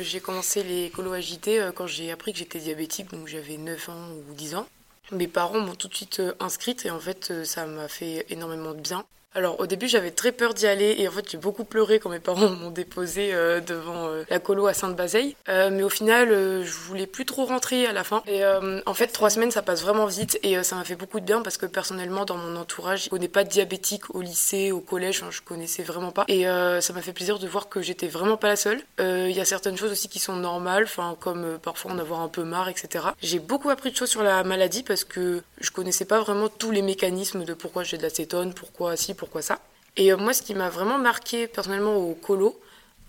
J'ai 0.00 0.20
commencé 0.20 0.62
les 0.62 0.90
colos 0.90 1.12
agités 1.12 1.68
quand 1.74 1.88
j'ai 1.88 2.12
appris 2.12 2.32
que 2.32 2.38
j'étais 2.38 2.60
diabétique, 2.60 3.10
donc 3.10 3.26
j'avais 3.26 3.56
9 3.56 3.88
ans 3.88 4.10
ou 4.30 4.32
10 4.32 4.54
ans. 4.54 4.68
Mes 5.10 5.26
parents 5.26 5.58
m'ont 5.58 5.74
tout 5.74 5.88
de 5.88 5.94
suite 5.94 6.22
inscrite 6.38 6.86
et 6.86 6.90
en 6.92 7.00
fait, 7.00 7.44
ça 7.44 7.66
m'a 7.66 7.88
fait 7.88 8.24
énormément 8.30 8.74
de 8.74 8.80
bien. 8.80 9.04
Alors 9.34 9.60
au 9.60 9.66
début 9.66 9.88
j'avais 9.88 10.10
très 10.10 10.30
peur 10.30 10.52
d'y 10.52 10.66
aller 10.66 10.96
et 10.98 11.08
en 11.08 11.10
fait 11.10 11.30
j'ai 11.30 11.38
beaucoup 11.38 11.64
pleuré 11.64 11.98
quand 11.98 12.10
mes 12.10 12.18
parents 12.18 12.50
m'ont 12.60 12.70
déposé 12.70 13.30
euh, 13.32 13.60
devant 13.60 14.08
euh, 14.08 14.24
la 14.28 14.38
colo 14.38 14.66
à 14.66 14.74
Sainte-Bazeille. 14.74 15.36
Euh, 15.48 15.70
mais 15.72 15.82
au 15.82 15.88
final 15.88 16.28
je 16.28 16.72
voulais 16.72 17.06
plus 17.06 17.24
trop 17.24 17.46
rentrer 17.46 17.86
à 17.86 17.92
la 17.92 18.04
fin. 18.04 18.22
Et 18.26 18.42
en 18.44 18.94
fait 18.94 19.08
trois 19.08 19.30
semaines 19.30 19.50
ça 19.50 19.62
passe 19.62 19.82
vraiment 19.82 20.06
vite 20.06 20.38
et 20.42 20.62
ça 20.62 20.76
m'a 20.76 20.84
fait 20.84 20.96
beaucoup 20.96 21.20
de 21.20 21.24
bien 21.24 21.40
parce 21.42 21.56
que 21.56 21.66
personnellement 21.66 22.24
dans 22.24 22.36
mon 22.36 22.56
entourage 22.56 23.04
je 23.04 23.10
connais 23.10 23.28
pas 23.28 23.44
de 23.44 23.48
diabétique 23.48 24.14
au 24.14 24.20
lycée, 24.20 24.72
au 24.72 24.80
collège, 24.80 25.22
enfin, 25.22 25.30
je 25.30 25.40
connaissais 25.40 25.82
vraiment 25.82 26.10
pas. 26.10 26.24
Et 26.28 26.44
ça 26.44 26.92
m'a 26.92 27.02
fait 27.02 27.12
plaisir 27.12 27.38
de 27.38 27.46
voir 27.46 27.68
que 27.68 27.80
j'étais 27.80 28.08
vraiment 28.08 28.36
pas 28.36 28.48
la 28.48 28.56
seule. 28.56 28.80
Il 28.98 29.32
y 29.32 29.40
a 29.40 29.44
certaines 29.44 29.76
choses 29.76 29.92
aussi 29.92 30.08
qui 30.08 30.18
sont 30.18 30.36
normales, 30.36 30.84
enfin 30.84 31.16
comme 31.20 31.58
parfois 31.62 31.92
en 31.92 31.98
avoir 31.98 32.20
un 32.20 32.28
peu 32.28 32.44
marre, 32.44 32.68
etc. 32.68 33.06
J'ai 33.22 33.38
beaucoup 33.38 33.70
appris 33.70 33.90
de 33.90 33.96
choses 33.96 34.10
sur 34.10 34.22
la 34.22 34.44
maladie 34.44 34.82
parce 34.82 35.04
que 35.04 35.42
je 35.60 35.70
connaissais 35.70 36.04
pas 36.04 36.20
vraiment 36.20 36.48
tous 36.48 36.70
les 36.70 36.82
mécanismes 36.82 37.44
de 37.44 37.54
pourquoi 37.54 37.84
j'ai 37.84 37.96
de 37.96 38.02
l'acétone, 38.02 38.52
pourquoi 38.54 38.96
ci, 38.96 39.14
pourquoi 39.22 39.40
ça. 39.40 39.60
Et 39.96 40.12
euh, 40.12 40.16
moi, 40.16 40.32
ce 40.32 40.42
qui 40.42 40.52
m'a 40.52 40.68
vraiment 40.68 40.98
marqué 40.98 41.46
personnellement 41.46 41.96
au 41.96 42.14
colo, 42.14 42.60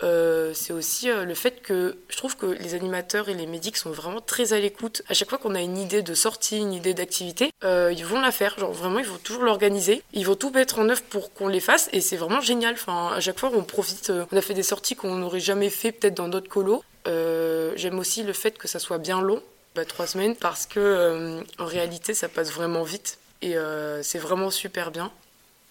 euh, 0.04 0.54
c'est 0.54 0.72
aussi 0.72 1.10
euh, 1.10 1.26
le 1.26 1.34
fait 1.34 1.64
que 1.64 1.98
je 2.08 2.18
trouve 2.18 2.38
que 2.38 2.46
les 2.46 2.76
animateurs 2.76 3.30
et 3.30 3.34
les 3.34 3.48
médics 3.48 3.78
sont 3.78 3.90
vraiment 3.90 4.22
très 4.22 4.54
à 4.54 4.60
l'écoute. 4.60 5.02
À 5.08 5.16
chaque 5.16 5.30
fois 5.30 5.40
qu'on 5.40 5.56
a 5.56 5.62
une 5.62 5.76
idée 5.76 6.04
de 6.04 6.14
sortie, 6.14 6.60
une 6.60 6.72
idée 6.72 6.94
d'activité, 6.94 7.50
ils 7.64 8.06
vont 8.06 8.22
la 8.22 8.32
faire. 8.32 8.60
Genre 8.60 8.72
vraiment, 8.72 9.00
ils 9.00 9.08
vont 9.08 9.18
toujours 9.18 9.42
l'organiser. 9.42 10.04
Ils 10.14 10.28
vont 10.28 10.36
tout 10.36 10.52
mettre 10.52 10.78
en 10.78 10.88
œuvre 10.88 11.02
pour 11.10 11.34
qu'on 11.34 11.48
les 11.48 11.60
fasse 11.60 11.90
et 11.94 12.00
c'est 12.00 12.18
vraiment 12.18 12.42
génial. 12.42 12.76
Enfin, 12.76 13.14
à 13.16 13.20
chaque 13.20 13.40
fois, 13.40 13.50
on 13.52 13.64
profite. 13.64 14.12
on 14.32 14.38
a 14.38 14.42
fait 14.42 14.54
des 14.54 14.62
sorties 14.62 14.96
qu'on 14.96 15.16
n'aurait 15.16 15.40
jamais 15.40 15.72
fait 15.72 15.92
peut-être 15.92 16.16
dans 16.16 16.28
d'autres 16.28 16.50
colos. 16.50 16.84
J'aime 17.08 17.98
aussi 17.98 18.22
le 18.22 18.34
fait 18.34 18.56
que 18.60 18.68
ça 18.68 18.78
soit 18.78 19.00
bien 19.00 19.20
long, 19.20 19.42
bah, 19.74 19.84
trois 19.84 20.06
semaines, 20.06 20.36
parce 20.36 20.68
que 20.68 21.42
en 21.58 21.66
réalité, 21.66 22.14
ça 22.14 22.30
passe 22.30 22.52
vraiment 22.52 22.84
vite 22.84 23.18
et 23.42 23.56
c'est 24.04 24.20
vraiment 24.20 24.52
super 24.52 24.92
bien. 24.92 25.12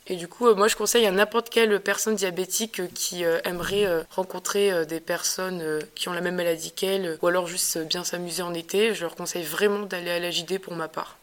Et 0.08 0.16
du 0.16 0.26
coup, 0.26 0.48
euh, 0.48 0.54
moi, 0.54 0.68
je 0.68 0.76
conseille 0.76 1.06
à 1.06 1.10
n'importe 1.10 1.48
quelle 1.48 1.78
personne 1.80 2.16
diabétique 2.16 2.80
euh, 2.80 2.88
qui 2.92 3.24
euh, 3.24 3.40
aimerait 3.44 3.86
rencontrer 4.10 4.84
des 4.86 5.00
personnes 5.00 5.80
qui 5.94 6.08
ont 6.08 6.12
la 6.12 6.20
même 6.20 6.36
maladie 6.36 6.72
qu'elle, 6.72 7.18
ou 7.22 7.26
alors 7.26 7.46
juste 7.46 7.78
bien 7.86 8.04
s'amuser 8.04 8.42
en 8.42 8.54
été, 8.54 8.94
je 8.94 9.02
leur 9.02 9.14
conseille 9.14 9.44
vraiment 9.44 9.82
d'aller 9.82 10.10
à 10.10 10.18
la 10.18 10.30
JD 10.30 10.58
pour 10.58 10.74
ma 10.74 10.88
part. 10.88 11.18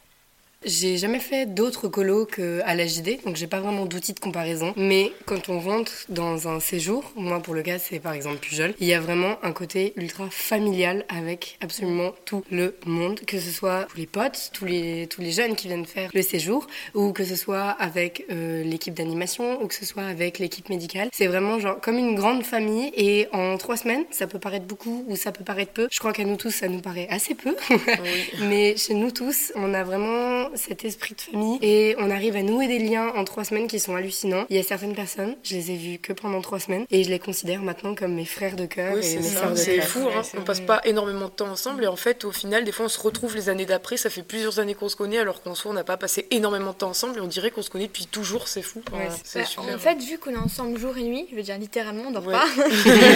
J'ai 0.66 0.98
jamais 0.98 1.20
fait 1.20 1.46
d'autres 1.46 1.88
colos 1.88 2.26
qu'à 2.26 2.76
la 2.76 2.86
JD, 2.86 3.24
donc 3.24 3.38
j'ai 3.38 3.48
pas 3.48 3.62
vraiment 3.62 3.86
d'outil 3.86 4.12
de 4.12 4.20
comparaison. 4.20 4.74
Mais 4.76 5.14
quand 5.26 5.48
on 5.48 5.62
rentre 5.62 5.94
dans 6.10 6.50
un 6.50 6.60
séjour, 6.60 7.14
moi 7.16 7.40
pour 7.40 7.54
le 7.54 7.62
cas 7.62 7.80
c'est 7.80 8.00
par 8.00 8.12
exemple 8.12 8.40
Pujol, 8.40 8.74
il 8.82 8.88
y 8.88 8.94
a 8.94 9.00
vraiment 9.00 9.38
un 9.42 9.54
côté 9.54 9.94
ultra 9.96 10.28
familial 10.30 11.06
avec 11.08 11.58
absolument 11.62 12.12
tout 12.26 12.44
le 12.52 12.76
monde, 12.86 13.22
que 13.22 13.40
ce 13.40 13.52
soit 13.52 13.86
tous 13.90 13.98
les 13.98 14.06
potes, 14.06 14.52
tous 14.54 14.66
les, 14.66 15.08
tous 15.08 15.22
les 15.22 15.32
jeunes 15.32 15.56
qui 15.56 15.70
viennent 15.70 15.86
faire 15.86 16.10
le 16.14 16.22
séjour, 16.22 16.68
ou 16.94 17.14
que 17.14 17.24
ce 17.24 17.38
soit 17.38 17.70
avec 17.70 18.26
euh, 18.30 18.62
l'équipe 18.62 18.94
d'animation, 18.94 19.64
ou 19.64 19.68
que 19.68 19.76
ce 19.76 19.86
soit 19.86 20.04
avec 20.04 20.40
l'équipe 20.40 20.68
médicale. 20.68 21.08
C'est 21.14 21.28
vraiment 21.28 21.60
genre 21.60 21.80
comme 21.80 21.98
une 21.98 22.16
grande 22.16 22.44
famille 22.44 22.92
et 22.98 23.30
en 23.32 23.58
trois 23.58 23.78
semaines, 23.78 24.04
ça 24.12 24.28
peut 24.28 24.40
paraître 24.40 24.66
beaucoup 24.66 25.06
ou 25.08 25.16
ça 25.16 25.32
peut 25.32 25.46
paraître 25.46 25.72
peu. 25.72 25.88
Je 25.90 26.00
crois 26.00 26.12
qu'à 26.12 26.26
nous 26.26 26.36
tous, 26.36 26.52
ça 26.52 26.68
nous 26.68 26.82
paraît 26.82 27.08
assez 27.10 27.34
peu. 27.34 27.56
Mais 28.42 28.76
chez 28.76 28.94
nous 28.94 29.12
tous, 29.12 29.54
on 29.56 29.74
a 29.74 29.86
vraiment 29.86 30.49
cet 30.56 30.86
esprit 30.86 31.16
de 31.16 31.22
famille 31.22 31.58
et 31.62 31.96
on 32.00 32.10
arrive 32.12 32.36
à 32.36 32.42
nouer 32.44 32.68
des 32.68 32.80
liens 32.80 33.10
en 33.16 33.24
trois 33.24 33.44
semaines 33.44 33.68
qui 33.68 33.80
sont 33.80 33.96
hallucinants. 33.96 34.46
Il 34.50 34.56
y 34.56 34.60
a 34.60 34.64
certaines 34.64 34.96
personnes, 34.96 35.36
je 35.44 35.56
les 35.56 35.72
ai 35.72 35.76
vues 35.76 36.00
que 36.00 36.14
pendant 36.14 36.42
trois 36.42 36.60
semaines 36.60 36.86
et 36.92 37.04
je 37.04 37.10
les 37.10 37.20
considère 37.20 37.62
maintenant 37.62 37.96
comme 37.96 38.14
mes 38.14 38.26
frères 38.26 38.56
de 38.56 38.66
cœur 38.66 38.94
Oui, 38.94 39.00
et 39.00 39.04
c'est 39.04 39.18
mes 39.18 39.24
ça. 39.24 39.40
sœurs 39.42 39.52
de 39.52 39.56
C'est 39.56 39.76
cœur. 39.78 39.86
fou, 39.88 40.08
hein. 40.16 40.22
on 40.38 40.42
passe 40.42 40.62
pas 40.62 40.82
énormément 40.86 41.26
de 41.26 41.32
temps 41.32 41.50
ensemble 41.50 41.84
et 41.84 41.88
en 41.88 41.96
fait 41.96 42.24
au 42.26 42.32
final 42.32 42.64
des 42.64 42.72
fois 42.72 42.86
on 42.86 42.90
se 42.90 43.00
retrouve 43.00 43.36
les 43.36 43.50
années 43.50 43.66
d'après, 43.66 43.98
ça 43.98 44.10
fait 44.10 44.24
plusieurs 44.24 44.60
années 44.60 44.76
qu'on 44.76 44.90
se 44.90 44.96
connaît 44.96 45.18
alors 45.20 45.42
qu'en 45.42 45.56
soi 45.56 45.72
on 45.72 45.74
n'a 45.74 45.84
pas 45.84 45.98
passé 45.98 46.28
énormément 46.32 46.72
de 46.72 46.78
temps 46.78 46.90
ensemble 46.90 47.18
et 47.18 47.22
on 47.22 47.28
dirait 47.28 47.52
qu'on 47.52 47.62
se 47.62 47.70
connaît 47.70 47.88
depuis 47.88 48.06
toujours, 48.06 48.48
c'est 48.48 48.62
fou. 48.62 48.82
Ouais, 48.94 49.08
c'est 49.24 49.40
Bah, 49.40 49.46
super. 49.46 49.76
en 49.76 49.78
fait, 49.80 49.96
vu 50.04 50.18
qu'on 50.18 50.32
est 50.32 50.38
ensemble 50.38 50.78
jour 50.80 50.98
et 50.98 51.04
nuit, 51.04 51.28
je 51.32 51.36
veux 51.36 51.42
dire 51.44 51.58
littéralement, 51.58 52.04
on 52.08 52.12
dort 52.12 52.26
Ouais. 52.26 52.34
pas. 52.34 52.46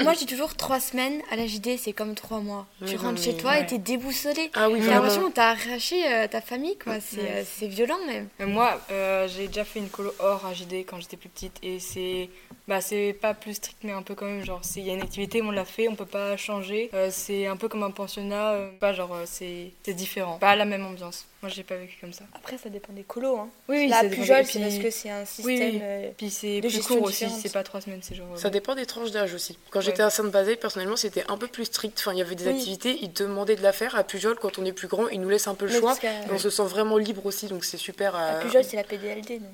On 0.00 0.02
Moi, 0.04 0.12
je 0.14 0.18
dis 0.18 0.26
toujours 0.26 0.54
trois 0.56 0.80
semaines 0.80 1.20
à 1.30 1.36
la 1.36 1.46
JD, 1.46 1.78
c'est 1.78 1.92
comme 1.92 2.14
trois 2.14 2.40
mois. 2.40 2.66
tu 2.86 2.96
rentres 2.96 3.22
chez 3.22 3.34
toi 3.36 3.58
et 3.58 3.66
t'es 3.66 3.78
déboussolé. 3.78 4.50
ah 4.54 4.68
oui, 4.70 4.80
T'as 4.84 4.94
l'impression 4.94 5.28
que 5.28 5.34
t'as 5.34 5.50
arraché 5.50 5.99
euh, 6.06 6.26
ta 6.28 6.40
famille, 6.40 6.76
quoi. 6.78 7.00
C'est 7.00 7.16
Ouais. 7.18 7.30
euh, 7.30 7.42
c'est 7.44 7.66
violent 7.68 7.98
même. 8.06 8.28
Mais 8.38 8.46
Moi, 8.46 8.80
euh, 8.90 9.28
j'ai 9.28 9.46
déjà 9.48 9.64
fait 9.64 9.78
une 9.80 9.88
colo 9.88 10.12
hors 10.18 10.44
AJD 10.46 10.84
quand 10.86 11.00
j'étais 11.00 11.16
plus 11.16 11.28
petite 11.28 11.58
et 11.62 11.78
c'est 11.78 12.28
bah 12.68 12.78
pas 13.20 13.34
plus 13.34 13.54
strict 13.54 13.78
mais 13.82 13.90
un 13.92 14.02
peu 14.02 14.14
quand 14.14 14.26
même 14.26 14.44
genre 14.44 14.64
s'il 14.64 14.84
y 14.84 14.90
a 14.90 14.94
une 14.94 15.02
activité 15.02 15.42
on 15.42 15.50
l'a 15.50 15.64
fait 15.64 15.88
on 15.88 15.96
peut 15.96 16.06
pas 16.06 16.36
changer 16.36 16.88
Euh, 16.94 17.08
c'est 17.10 17.46
un 17.46 17.56
peu 17.56 17.68
comme 17.68 17.82
un 17.82 17.90
pensionnat 17.90 18.52
euh, 18.52 18.92
genre 18.94 19.12
euh, 19.14 19.24
c'est 19.26 19.72
c'est 19.82 19.94
différent 19.94 20.38
pas 20.38 20.54
la 20.54 20.64
même 20.64 20.84
ambiance 20.86 21.26
moi 21.42 21.50
j'ai 21.50 21.62
pas 21.62 21.76
vécu 21.76 21.96
comme 22.00 22.12
ça 22.12 22.24
Après, 22.34 22.58
ça 22.58 22.68
dépend 22.68 22.92
des 22.92 23.02
colos. 23.02 23.36
Hein. 23.38 23.48
oui 23.68 23.88
La 23.88 24.04
Pujol, 24.04 24.44
c'est 24.44 24.58
puis- 24.58 24.60
parce 24.60 24.78
que 24.78 24.90
c'est 24.90 25.10
un 25.10 25.24
système. 25.24 25.46
Oui, 25.46 25.70
oui. 25.72 25.80
euh, 25.82 26.10
puis 26.16 26.30
c'est 26.30 26.60
plus 26.60 26.70
gestion 26.70 26.96
court 26.96 27.04
aussi 27.04 27.28
c'est 27.30 27.52
pas 27.52 27.62
trois 27.62 27.80
semaines 27.80 28.00
c'est 28.02 28.14
genre 28.14 28.26
Ça 28.38 28.48
euh, 28.48 28.50
dépend 28.50 28.74
des 28.74 28.86
tranches 28.86 29.10
d'âge 29.10 29.32
aussi. 29.34 29.56
Quand 29.70 29.78
Ouais. 29.80 29.84
j'étais 29.86 30.02
à 30.02 30.10
Sainte-Basile, 30.10 30.56
personnellement, 30.58 30.96
c'était 30.96 31.24
un 31.28 31.36
peu 31.38 31.46
plus 31.46 31.64
strict. 31.66 31.98
Enfin, 31.98 32.12
il 32.12 32.18
y 32.18 32.22
avait 32.22 32.34
des 32.34 32.44
Oui. 32.46 32.50
activités, 32.54 32.98
ils 33.00 33.12
demandaient 33.12 33.56
de 33.56 33.62
la 33.62 33.72
faire. 33.72 33.94
À 33.96 34.04
Pujol, 34.04 34.36
quand 34.38 34.58
on 34.58 34.64
est 34.64 34.72
plus 34.72 34.88
grand, 34.88 35.08
ils 35.08 35.20
nous 35.20 35.28
laissent 35.30 35.46
un 35.48 35.54
peu 35.54 35.66
le 35.66 35.72
mais 35.72 35.78
choix. 35.80 35.96
on 36.30 36.38
se 36.38 36.50
sent 36.50 36.64
vraiment 36.64 36.98
libre 36.98 37.24
aussi, 37.26 37.46
donc 37.46 37.64
c'est 37.64 37.76
super. 37.78 38.14
à 38.14 38.26
à- 38.38 38.40
Pujol, 38.40 38.62
c'est 38.64 38.76
la 38.76 38.84
PDLD. 38.84 39.38
donc. 39.40 39.48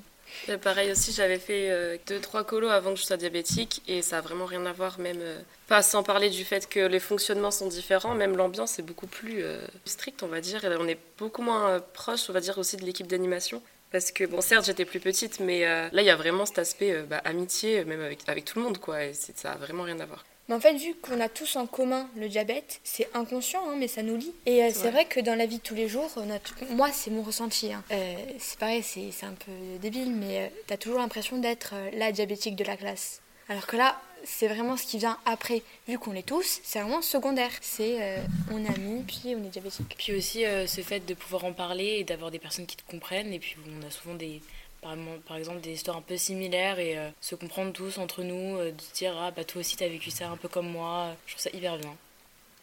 Pareil 0.61 0.91
aussi, 0.91 1.11
j'avais 1.11 1.39
fait 1.39 1.69
euh, 1.69 1.97
deux 2.07 2.19
trois 2.19 2.43
colos 2.43 2.69
avant 2.69 2.93
que 2.93 2.99
je 2.99 3.05
sois 3.05 3.17
diabétique 3.17 3.81
et 3.87 4.01
ça 4.01 4.19
a 4.19 4.21
vraiment 4.21 4.45
rien 4.45 4.65
à 4.65 4.73
voir, 4.73 4.99
même 4.99 5.19
euh, 5.19 5.39
pas 5.67 5.81
sans 5.81 6.03
parler 6.03 6.29
du 6.29 6.43
fait 6.43 6.67
que 6.69 6.79
les 6.79 6.99
fonctionnements 6.99 7.51
sont 7.51 7.67
différents, 7.67 8.15
même 8.15 8.37
l'ambiance 8.37 8.79
est 8.79 8.83
beaucoup 8.83 9.07
plus 9.07 9.43
euh, 9.43 9.59
stricte, 9.85 10.23
on 10.23 10.27
va 10.27 10.41
dire, 10.41 10.63
et 10.63 10.75
on 10.77 10.87
est 10.87 10.99
beaucoup 11.17 11.41
moins 11.41 11.69
euh, 11.69 11.79
proche, 11.93 12.29
on 12.29 12.33
va 12.33 12.39
dire 12.39 12.57
aussi 12.57 12.77
de 12.77 12.85
l'équipe 12.85 13.07
d'animation. 13.07 13.61
Parce 13.91 14.11
que, 14.11 14.25
bon, 14.25 14.41
certes, 14.41 14.65
j'étais 14.65 14.83
plus 14.83 14.99
petite, 14.99 15.39
mais 15.39 15.65
euh, 15.65 15.87
là, 15.93 16.01
il 16.01 16.05
y 16.05 16.09
a 16.09 16.15
vraiment 16.15 16.45
cet 16.45 16.59
aspect 16.59 16.91
euh, 16.91 17.03
bah, 17.03 17.21
amitié, 17.23 17.79
euh, 17.79 17.85
même 17.85 18.01
avec, 18.01 18.19
avec 18.27 18.43
tout 18.43 18.59
le 18.59 18.65
monde, 18.65 18.79
quoi, 18.79 19.05
et 19.05 19.13
ça 19.13 19.53
a 19.53 19.55
vraiment 19.55 19.83
rien 19.83 19.99
à 20.01 20.05
voir. 20.05 20.25
Mais 20.47 20.55
en 20.55 20.59
fait, 20.59 20.73
vu 20.75 20.95
qu'on 20.95 21.19
a 21.19 21.27
tous 21.29 21.55
en 21.57 21.67
commun 21.67 22.09
le 22.15 22.29
diabète, 22.29 22.79
c'est 22.83 23.09
inconscient, 23.13 23.61
hein, 23.67 23.75
mais 23.77 23.87
ça 23.87 24.01
nous 24.01 24.15
lie. 24.15 24.33
Et 24.45 24.63
euh, 24.63 24.69
c'est 24.73 24.91
vrai 24.91 25.05
que 25.05 25.19
dans 25.19 25.35
la 25.35 25.45
vie 25.45 25.57
de 25.57 25.61
tous 25.63 25.75
les 25.75 25.87
jours, 25.89 26.09
tout- 26.43 26.65
moi, 26.69 26.89
c'est 26.93 27.11
mon 27.11 27.21
ressenti. 27.21 27.73
hein. 27.73 27.83
Euh, 27.91 28.15
c'est 28.39 28.57
pareil, 28.57 28.81
c'est 28.83 29.11
c'est 29.11 29.25
un 29.25 29.33
peu 29.33 29.51
débile, 29.81 30.11
mais 30.11 30.45
euh, 30.45 30.47
t'as 30.67 30.77
toujours 30.77 30.99
l'impression 30.99 31.37
d'être 31.37 31.71
euh, 31.73 31.89
la 31.93 32.11
diabétique 32.11 32.55
de 32.55 32.63
la 32.63 32.77
classe. 32.77 33.21
Alors 33.49 33.65
que 33.67 33.77
là, 33.77 33.99
c'est 34.25 34.47
vraiment 34.47 34.75
ce 34.77 34.83
qui 34.85 34.97
vient 34.97 35.17
après. 35.25 35.61
Vu 35.87 35.97
qu'on 35.99 36.11
l'est 36.11 36.23
tous, 36.25 36.59
c'est 36.63 36.79
vraiment 36.81 37.01
secondaire. 37.01 37.51
C'est 37.61 38.01
euh, 38.01 38.17
on 38.51 38.63
est 38.63 38.67
amis, 38.69 39.03
puis 39.07 39.35
on 39.35 39.43
est 39.45 39.49
diabétique. 39.49 39.95
Puis 39.97 40.13
aussi 40.15 40.45
euh, 40.45 40.65
ce 40.67 40.81
fait 40.81 40.99
de 41.01 41.13
pouvoir 41.13 41.45
en 41.45 41.53
parler 41.53 41.97
et 41.99 42.03
d'avoir 42.03 42.31
des 42.31 42.39
personnes 42.39 42.65
qui 42.65 42.75
te 42.77 42.89
comprennent. 42.89 43.31
Et 43.33 43.39
puis 43.39 43.55
on 43.81 43.85
a 43.85 43.89
souvent 43.91 44.15
des, 44.15 44.41
par, 44.81 45.37
exemple 45.37 45.61
des 45.61 45.71
histoires 45.71 45.97
un 45.97 46.01
peu 46.01 46.17
similaires 46.17 46.79
et 46.79 46.97
euh, 46.97 47.09
se 47.21 47.35
comprendre 47.35 47.73
tous 47.73 47.97
entre 47.97 48.23
nous, 48.23 48.57
euh, 48.57 48.71
de 48.71 48.81
se 48.81 48.93
dire 48.93 49.15
ah 49.17 49.31
bah 49.31 49.43
toi 49.43 49.61
aussi 49.61 49.75
t'as 49.77 49.87
vécu 49.87 50.11
ça 50.11 50.29
un 50.29 50.37
peu 50.37 50.47
comme 50.47 50.69
moi. 50.69 51.15
Je 51.25 51.33
trouve 51.33 51.43
ça 51.43 51.49
hyper 51.55 51.77
bien. 51.77 51.95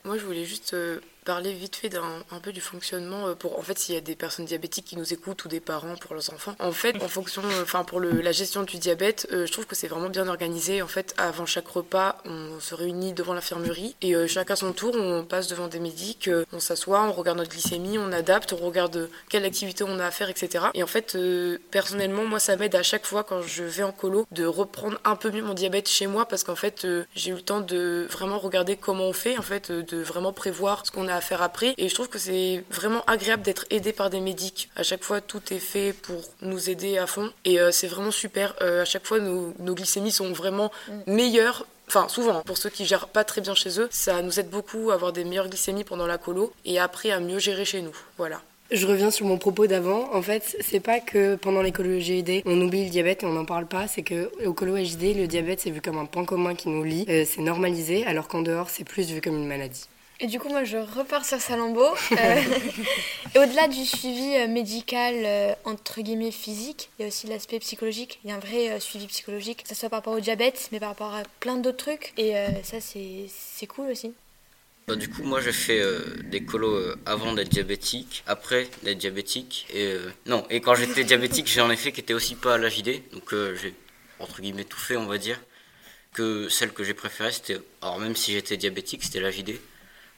Moi, 0.04 0.18
je 0.18 0.24
voulais 0.26 0.44
juste 0.44 0.74
euh, 0.74 1.00
parler 1.24 1.52
vite 1.52 1.76
fait 1.76 1.88
d'un 1.88 2.02
un 2.30 2.40
peu 2.40 2.52
du 2.52 2.60
fonctionnement 2.60 3.28
euh, 3.28 3.34
pour 3.34 3.58
en 3.58 3.62
fait 3.62 3.78
s'il 3.78 3.94
y 3.94 3.98
a 3.98 4.00
des 4.00 4.14
personnes 4.14 4.44
diabétiques 4.44 4.84
qui 4.84 4.96
nous 4.96 5.12
écoutent 5.12 5.44
ou 5.44 5.48
des 5.48 5.60
parents 5.60 5.96
pour 5.96 6.14
leurs 6.14 6.32
enfants. 6.32 6.54
En 6.58 6.72
fait, 6.72 7.02
en 7.02 7.08
fonction, 7.08 7.42
euh, 7.44 7.62
enfin 7.62 7.84
pour 7.84 8.00
le, 8.00 8.20
la 8.20 8.32
gestion 8.32 8.62
du 8.62 8.78
diabète, 8.78 9.26
euh, 9.32 9.46
je 9.46 9.52
trouve 9.52 9.66
que 9.66 9.74
c'est 9.74 9.88
vraiment 9.88 10.08
bien 10.08 10.28
organisé. 10.28 10.82
En 10.82 10.86
fait, 10.86 11.14
avant 11.18 11.46
chaque 11.46 11.68
repas, 11.68 12.18
on 12.24 12.60
se 12.60 12.74
réunit 12.74 13.12
devant 13.12 13.34
l'infirmerie 13.34 13.96
et 14.02 14.14
euh, 14.14 14.26
chacun 14.26 14.56
son 14.56 14.72
tour, 14.72 14.94
on 14.96 15.24
passe 15.24 15.48
devant 15.48 15.68
des 15.68 15.80
médics, 15.80 16.30
on 16.52 16.60
s'assoit, 16.60 17.02
on 17.02 17.12
regarde 17.12 17.38
notre 17.38 17.50
glycémie, 17.50 17.98
on 17.98 18.12
adapte, 18.12 18.52
on 18.52 18.64
regarde 18.64 19.08
quelle 19.28 19.44
activité 19.44 19.84
on 19.84 19.98
a 19.98 20.06
à 20.06 20.10
faire, 20.10 20.28
etc. 20.28 20.66
Et 20.74 20.82
en 20.82 20.86
fait, 20.86 21.16
personnellement, 21.70 22.24
moi, 22.24 22.38
ça 22.38 22.56
m'aide 22.56 22.74
à 22.74 22.82
chaque 22.82 23.06
fois 23.06 23.24
quand 23.24 23.42
je 23.42 23.64
vais 23.64 23.82
en 23.82 23.92
colo 23.92 24.26
de 24.30 24.44
reprendre 24.44 24.98
un 25.04 25.16
peu 25.16 25.30
mieux 25.30 25.42
mon 25.42 25.54
diabète 25.54 25.88
chez 25.88 26.06
moi 26.06 26.26
parce 26.26 26.44
qu'en 26.44 26.56
fait, 26.56 26.86
j'ai 27.14 27.30
eu 27.30 27.34
le 27.34 27.42
temps 27.42 27.60
de 27.60 28.06
vraiment 28.10 28.38
regarder 28.38 28.76
comment 28.76 29.04
on 29.04 29.12
fait, 29.12 29.38
en 29.38 29.42
fait, 29.42 29.72
de 29.72 30.02
vraiment 30.02 30.32
prévoir 30.32 30.84
ce 30.84 30.90
qu'on 30.90 31.08
a 31.08 31.13
à 31.16 31.20
faire 31.20 31.42
après. 31.42 31.74
Et 31.78 31.88
je 31.88 31.94
trouve 31.94 32.08
que 32.08 32.18
c'est 32.18 32.64
vraiment 32.70 33.02
agréable 33.06 33.42
d'être 33.42 33.66
aidé 33.70 33.92
par 33.92 34.10
des 34.10 34.20
médics. 34.20 34.70
À 34.76 34.82
chaque 34.82 35.02
fois, 35.02 35.20
tout 35.20 35.42
est 35.50 35.58
fait 35.58 35.92
pour 35.92 36.22
nous 36.42 36.70
aider 36.70 36.98
à 36.98 37.06
fond. 37.06 37.30
Et 37.44 37.60
euh, 37.60 37.70
c'est 37.72 37.88
vraiment 37.88 38.10
super. 38.10 38.54
Euh, 38.60 38.82
à 38.82 38.84
chaque 38.84 39.06
fois, 39.06 39.18
nos, 39.18 39.54
nos 39.58 39.74
glycémies 39.74 40.12
sont 40.12 40.32
vraiment 40.32 40.70
meilleures. 41.06 41.66
Enfin, 41.88 42.08
souvent, 42.08 42.40
pour 42.42 42.56
ceux 42.56 42.70
qui 42.70 42.86
gèrent 42.86 43.08
pas 43.08 43.24
très 43.24 43.40
bien 43.40 43.54
chez 43.54 43.78
eux, 43.78 43.88
ça 43.90 44.22
nous 44.22 44.40
aide 44.40 44.48
beaucoup 44.48 44.90
à 44.90 44.94
avoir 44.94 45.12
des 45.12 45.24
meilleures 45.24 45.48
glycémies 45.48 45.84
pendant 45.84 46.06
la 46.06 46.18
colo 46.18 46.52
et 46.64 46.78
après 46.78 47.10
à 47.10 47.20
mieux 47.20 47.38
gérer 47.38 47.64
chez 47.64 47.82
nous. 47.82 47.94
Voilà. 48.16 48.40
Je 48.70 48.86
reviens 48.86 49.10
sur 49.10 49.26
mon 49.26 49.36
propos 49.36 49.66
d'avant. 49.66 50.12
En 50.14 50.22
fait, 50.22 50.56
c'est 50.60 50.80
pas 50.80 50.98
que 50.98 51.36
pendant 51.36 51.60
l'écolo 51.60 51.98
GID, 52.00 52.42
on 52.46 52.60
oublie 52.62 52.84
le 52.84 52.90
diabète 52.90 53.22
et 53.22 53.26
on 53.26 53.32
n'en 53.32 53.44
parle 53.44 53.66
pas. 53.66 53.86
C'est 53.86 54.02
que 54.02 54.30
au 54.44 54.54
colo 54.54 54.76
GID, 54.76 55.16
le 55.16 55.26
diabète, 55.26 55.60
c'est 55.60 55.70
vu 55.70 55.82
comme 55.82 55.98
un 55.98 56.06
point 56.06 56.24
commun 56.24 56.54
qui 56.54 56.70
nous 56.70 56.82
lie. 56.82 57.04
Euh, 57.08 57.24
c'est 57.26 57.42
normalisé, 57.42 58.06
alors 58.06 58.26
qu'en 58.26 58.40
dehors, 58.40 58.70
c'est 58.70 58.84
plus 58.84 59.10
vu 59.10 59.20
comme 59.20 59.36
une 59.36 59.46
maladie. 59.46 59.84
Et 60.20 60.26
du 60.28 60.38
coup, 60.38 60.48
moi, 60.48 60.64
je 60.64 60.76
repars 60.76 61.24
sur 61.24 61.40
Salambo. 61.40 61.84
Euh, 62.12 62.42
et 63.34 63.38
au-delà 63.38 63.66
du 63.66 63.84
suivi 63.84 64.36
euh, 64.36 64.46
médical, 64.46 65.14
euh, 65.16 65.52
entre 65.64 66.00
guillemets, 66.00 66.30
physique, 66.30 66.90
il 66.98 67.02
y 67.02 67.04
a 67.04 67.08
aussi 67.08 67.26
l'aspect 67.26 67.58
psychologique. 67.58 68.20
Il 68.22 68.30
y 68.30 68.32
a 68.32 68.36
un 68.36 68.38
vrai 68.38 68.78
suivi 68.78 69.06
psychologique, 69.08 69.64
que 69.64 69.68
ce 69.68 69.74
soit 69.74 69.90
par 69.90 69.98
rapport 69.98 70.12
au 70.12 70.20
diabète, 70.20 70.68
mais 70.70 70.78
par 70.78 70.90
rapport 70.90 71.12
à 71.12 71.22
plein 71.40 71.56
d'autres 71.56 71.78
trucs. 71.78 72.12
Et 72.16 72.34
ça, 72.62 72.76
c'est 72.80 73.66
cool 73.66 73.90
aussi. 73.90 74.12
Bah, 74.86 74.96
du 74.96 75.08
coup, 75.08 75.22
moi 75.22 75.40
j'ai 75.40 75.52
fait 75.52 75.82
des 76.24 76.44
colos 76.44 76.94
avant 77.06 77.32
d'être 77.32 77.48
diabétique, 77.48 78.22
après 78.26 78.68
d'être 78.82 78.98
diabétique. 78.98 79.66
Et, 79.74 79.96
non, 80.26 80.44
et 80.50 80.60
quand 80.60 80.74
j'étais 80.74 81.04
diabétique, 81.04 81.48
j'en 81.48 81.70
ai 81.70 81.76
fait 81.76 81.90
qui 81.90 82.00
étaient 82.00 82.14
aussi 82.14 82.36
pas 82.36 82.54
à 82.54 82.58
l'AJD. 82.58 83.02
Donc 83.12 83.34
j'ai 83.60 83.74
entre 84.20 84.40
guillemets 84.40 84.64
tout 84.64 84.78
fait, 84.78 84.96
on 84.96 85.06
va 85.06 85.18
dire. 85.18 85.40
Que 86.12 86.48
celle 86.48 86.72
que 86.72 86.84
j'ai 86.84 86.94
préférée, 86.94 87.32
c'était. 87.32 87.58
Alors 87.82 87.98
même 87.98 88.14
si 88.14 88.32
j'étais 88.32 88.56
diabétique, 88.56 89.02
c'était 89.02 89.20
l'AJD. 89.20 89.58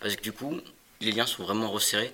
Parce 0.00 0.17
que 0.17 0.23
du 0.23 0.33
coup, 0.33 0.61
les 1.00 1.12
liens 1.12 1.26
sont 1.26 1.45
vraiment 1.45 1.71
resserrés. 1.71 2.12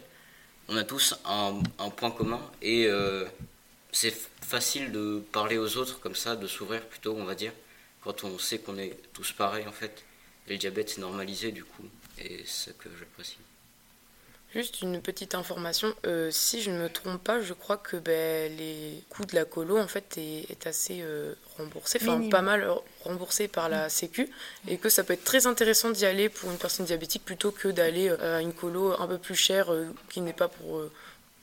On 0.69 0.77
a 0.77 0.85
tous 0.85 1.15
un, 1.25 1.63
point 1.91 2.11
commun 2.11 2.41
et 2.61 2.87
euh, 2.87 3.27
c'est 3.91 4.15
facile 4.41 4.93
de 4.93 5.23
parler 5.33 5.59
aux 5.59 5.77
autres 5.77 6.01
comme 6.01 6.15
ça, 6.15 6.37
de 6.37 6.47
s'ouvrir 6.47 6.83
plutôt, 6.83 7.15
on 7.17 7.25
va 7.25 7.35
dire, 7.35 7.53
quand 8.03 8.25
on 8.25 8.39
sait 8.39 8.59
qu'on 8.59 8.79
est 8.79 8.97
tous 9.13 9.33
pareils 9.33 9.67
en 9.67 9.73
fait. 9.73 10.05
Et 10.47 10.53
le 10.53 10.59
diabète 10.59 10.91
c'est 10.91 11.01
normalisé 11.01 11.53
du 11.53 11.65
coup, 11.65 11.85
et 12.19 12.43
c'est 12.47 12.71
ce 12.71 12.77
que 12.77 12.89
j'apprécie. 12.99 13.39
Juste 14.55 14.83
une 14.83 15.01
petite 15.01 15.35
information, 15.35 15.95
euh, 16.07 16.31
si 16.31 16.61
je 16.61 16.71
ne 16.71 16.79
me 16.79 16.89
trompe 16.91 17.23
pas, 17.25 17.41
je 17.41 17.55
crois 17.55 17.79
que 17.79 17.97
ben, 17.97 18.55
les 18.55 19.03
coûts 19.09 19.25
de 19.25 19.35
la 19.35 19.47
colo 19.47 19.79
en 19.79 19.87
fait 19.89 20.19
est, 20.19 20.51
est 20.51 20.67
assez 20.67 20.99
euh, 21.01 21.35
remboursé, 21.57 21.99
enfin 22.03 22.29
pas 22.29 22.43
mal 22.43 22.63
euh, 22.63 22.75
remboursé 23.05 23.49
par 23.49 23.71
la 23.71 23.89
Sécu, 23.89 24.29
et 24.69 24.77
que 24.77 24.91
ça 24.91 25.05
peut 25.05 25.15
être 25.15 25.25
très 25.25 25.47
intéressant 25.47 25.91
d'y 25.91 26.05
aller 26.05 26.29
pour 26.29 26.51
une 26.51 26.59
personne 26.59 26.85
diabétique 26.85 27.25
plutôt 27.25 27.51
que 27.51 27.69
d'aller 27.69 28.11
euh, 28.11 28.39
à 28.39 28.43
une 28.43 28.53
colo 28.53 28.93
un 29.01 29.07
peu 29.07 29.17
plus 29.17 29.35
chère 29.37 29.73
qui 30.11 30.21
n'est 30.21 30.35
pas 30.35 30.49
pour 30.49 30.83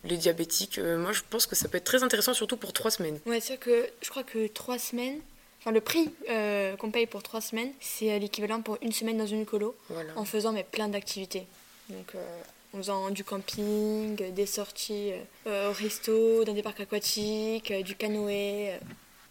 les 0.03 0.17
diabétiques. 0.17 0.77
Moi 0.77 1.11
je 1.11 1.21
pense 1.27 1.47
que 1.47 1.55
ça 1.55 1.67
peut 1.67 1.77
être 1.77 1.85
très 1.85 2.03
intéressant 2.03 2.35
surtout 2.35 2.57
pour 2.57 2.73
trois 2.73 2.91
semaines. 2.91 3.19
Ouais, 3.25 3.39
c'est 3.39 3.55
vrai 3.55 3.57
que 3.57 3.89
je 4.03 4.09
crois 4.11 4.23
que 4.23 4.45
trois 4.47 4.77
semaines, 4.77 5.19
enfin 5.61 5.71
le 5.71 5.81
prix 5.81 6.13
euh, 6.29 6.75
qu'on 6.75 6.91
paye 6.91 7.07
pour 7.07 7.23
trois 7.23 7.41
semaines, 7.41 7.71
c'est 7.81 8.19
l'équivalent 8.19 8.61
pour 8.61 8.77
une 8.83 8.91
semaine 8.91 9.17
dans 9.17 9.25
une 9.25 9.47
colo, 9.47 9.75
Voilà. 9.89 10.11
en 10.15 10.25
faisant 10.25 10.51
mais 10.51 10.63
plein 10.63 10.89
d'activités. 10.89 11.47
Donc 11.89 12.13
euh, 12.13 12.41
en 12.73 12.77
faisant 12.77 13.09
du 13.09 13.23
camping, 13.23 14.17
euh, 14.21 14.31
des 14.31 14.45
sorties 14.45 15.11
euh, 15.11 15.23
euh, 15.47 15.69
au 15.69 15.73
resto, 15.73 16.43
dans 16.43 16.53
des 16.53 16.61
parcs 16.63 16.79
aquatiques, 16.79 17.71
euh, 17.71 17.81
du 17.81 17.95
canoë, 17.95 18.71
euh, 18.71 18.77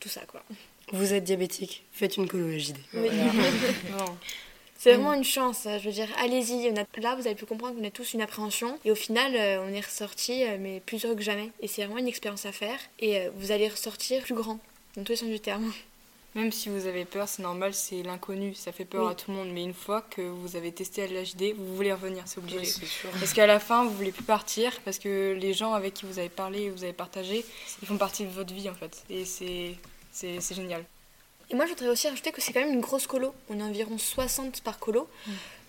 tout 0.00 0.08
ça 0.08 0.22
quoi. 0.26 0.42
Vous 0.92 1.12
êtes 1.12 1.24
diabétique, 1.24 1.84
faites 1.92 2.16
une 2.16 2.26
colo 2.28 2.50
GID. 2.56 2.76
Oui. 2.94 3.10
non 3.90 4.16
C'est 4.78 4.94
vraiment 4.94 5.12
une 5.12 5.24
chance, 5.24 5.66
je 5.66 5.84
veux 5.84 5.92
dire, 5.92 6.08
allez-y. 6.18 6.72
Là, 6.96 7.14
vous 7.14 7.26
avez 7.26 7.34
pu 7.34 7.44
comprendre 7.44 7.76
qu'on 7.76 7.84
a 7.86 7.90
tous 7.90 8.14
une 8.14 8.22
appréhension. 8.22 8.78
Et 8.84 8.90
au 8.90 8.94
final, 8.94 9.32
euh, 9.34 9.62
on 9.68 9.74
est 9.74 9.84
ressorti, 9.84 10.44
euh, 10.44 10.56
mais 10.58 10.80
plus 10.80 11.04
heureux 11.04 11.16
que 11.16 11.22
jamais. 11.22 11.50
Et 11.60 11.66
c'est 11.66 11.84
vraiment 11.84 11.98
une 11.98 12.08
expérience 12.08 12.46
à 12.46 12.52
faire. 12.52 12.78
Et 13.00 13.18
euh, 13.18 13.30
vous 13.36 13.50
allez 13.50 13.68
ressortir 13.68 14.22
plus 14.22 14.34
grand, 14.34 14.58
dans 14.96 15.02
tous 15.02 15.12
les 15.12 15.16
sens 15.16 15.28
du 15.28 15.40
terme. 15.40 15.70
Même 16.38 16.52
si 16.52 16.68
vous 16.68 16.86
avez 16.86 17.04
peur, 17.04 17.26
c'est 17.28 17.42
normal, 17.42 17.74
c'est 17.74 18.00
l'inconnu, 18.04 18.54
ça 18.54 18.70
fait 18.70 18.84
peur 18.84 19.06
Oui. 19.06 19.10
à 19.10 19.14
tout 19.16 19.32
le 19.32 19.36
monde. 19.38 19.48
Mais 19.52 19.64
une 19.64 19.74
fois 19.74 20.02
que 20.02 20.22
vous 20.22 20.54
avez 20.54 20.70
testé 20.70 21.02
à 21.02 21.06
l'HD, 21.08 21.54
vous 21.56 21.74
voulez 21.74 21.92
revenir, 21.92 22.22
c'est 22.26 22.38
obligé. 22.38 22.58
Oui. 22.60 23.10
Parce 23.18 23.32
qu'à 23.32 23.48
la 23.48 23.58
fin, 23.58 23.82
vous 23.84 23.90
voulez 23.90 24.12
plus 24.12 24.22
partir 24.22 24.72
parce 24.84 25.00
que 25.00 25.36
les 25.36 25.52
gens 25.52 25.72
avec 25.74 25.94
qui 25.94 26.06
vous 26.06 26.20
avez 26.20 26.28
parlé 26.28 26.62
et 26.62 26.70
vous 26.70 26.84
avez 26.84 26.92
partagé, 26.92 27.44
ils 27.82 27.88
font 27.88 27.98
partie 27.98 28.24
de 28.24 28.30
votre 28.30 28.54
vie 28.54 28.70
en 28.70 28.74
fait. 28.74 29.02
Et 29.10 29.24
c'est 29.24 30.54
génial. 30.54 30.84
Et 31.50 31.54
moi, 31.54 31.64
je 31.64 31.70
voudrais 31.70 31.88
aussi 31.88 32.08
rajouter 32.08 32.30
que 32.30 32.42
c'est 32.42 32.52
quand 32.52 32.60
même 32.60 32.74
une 32.74 32.80
grosse 32.80 33.06
colo. 33.06 33.34
On 33.48 33.58
est 33.58 33.62
environ 33.62 33.96
60 33.96 34.60
par 34.60 34.78
colo. 34.78 35.08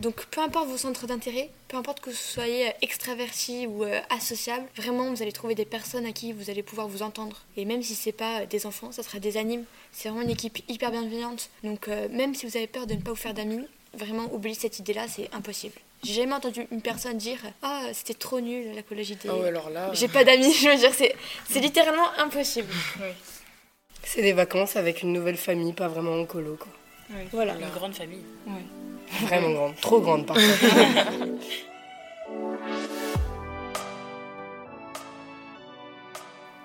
Donc, 0.02 0.26
peu 0.26 0.42
importe 0.42 0.68
vos 0.68 0.78
centres 0.78 1.08
d'intérêt, 1.08 1.50
peu 1.70 1.78
importe 1.78 2.02
que 2.02 2.10
vous 2.10 2.16
soyez 2.16 2.74
extraverti 2.82 3.66
ou 3.66 3.84
euh, 3.84 4.00
associable, 4.10 4.66
vraiment, 4.76 5.10
vous 5.10 5.22
allez 5.22 5.32
trouver 5.32 5.56
des 5.56 5.66
personnes 5.66 6.06
à 6.06 6.12
qui 6.12 6.34
vous 6.34 6.50
allez 6.50 6.64
pouvoir 6.64 6.88
vous 6.88 7.02
entendre. 7.02 7.44
Et 7.56 7.64
même 7.64 7.82
si 7.82 7.96
c'est 7.96 8.12
pas 8.12 8.42
euh, 8.42 8.46
des 8.46 8.66
enfants, 8.66 8.92
ça 8.92 9.04
sera 9.04 9.20
des 9.20 9.38
animes. 9.38 9.64
C'est 9.92 10.10
vraiment 10.10 10.24
une 10.24 10.30
équipe 10.30 10.60
hyper 10.70 10.92
bienveillante. 10.92 11.50
Donc, 11.64 11.88
euh, 11.88 12.10
même 12.12 12.36
si 12.36 12.46
vous 12.46 12.58
avez 12.58 12.68
peur 12.68 12.86
de 12.86 12.96
ne 12.96 13.02
pas 13.02 13.12
vous 13.12 13.18
faire 13.18 13.34
d'amis, 13.34 13.66
vraiment, 13.94 14.28
oubliez 14.34 14.56
cette 14.56 14.80
idée-là, 14.80 15.08
c'est 15.08 15.30
impossible. 15.34 15.76
J'ai 16.04 16.14
jamais 16.14 16.34
entendu 16.34 16.66
une 16.72 16.82
personne 16.82 17.18
dire 17.18 17.40
Ah, 17.62 17.84
c'était 17.94 18.14
trop 18.14 18.40
nul 18.40 18.74
la 18.74 18.84
colo 18.84 19.04
JD. 19.04 19.28
Ah 19.28 19.36
ouais, 19.36 19.48
alors 19.48 19.70
là. 19.70 19.92
J'ai 19.94 20.08
pas 20.08 20.24
d'amis, 20.24 20.54
je 20.62 20.70
veux 20.70 20.78
dire, 20.78 20.94
c'est 20.94 21.14
c'est 21.50 21.60
littéralement 21.60 22.10
impossible. 22.18 22.70
C'est 24.12 24.24
des 24.24 24.34
vacances 24.34 24.76
avec 24.76 25.04
une 25.04 25.14
nouvelle 25.14 25.38
famille, 25.38 25.72
pas 25.72 25.88
vraiment 25.88 26.20
en 26.20 26.26
colo, 26.26 26.58
quoi. 26.60 26.72
Voilà. 27.32 27.54
Une 27.54 27.70
grande 27.70 27.94
famille. 27.94 28.24
Vraiment 29.22 29.52
grande, 29.52 29.76
trop 29.80 30.02
grande 30.02 30.26
parfois. 30.26 30.44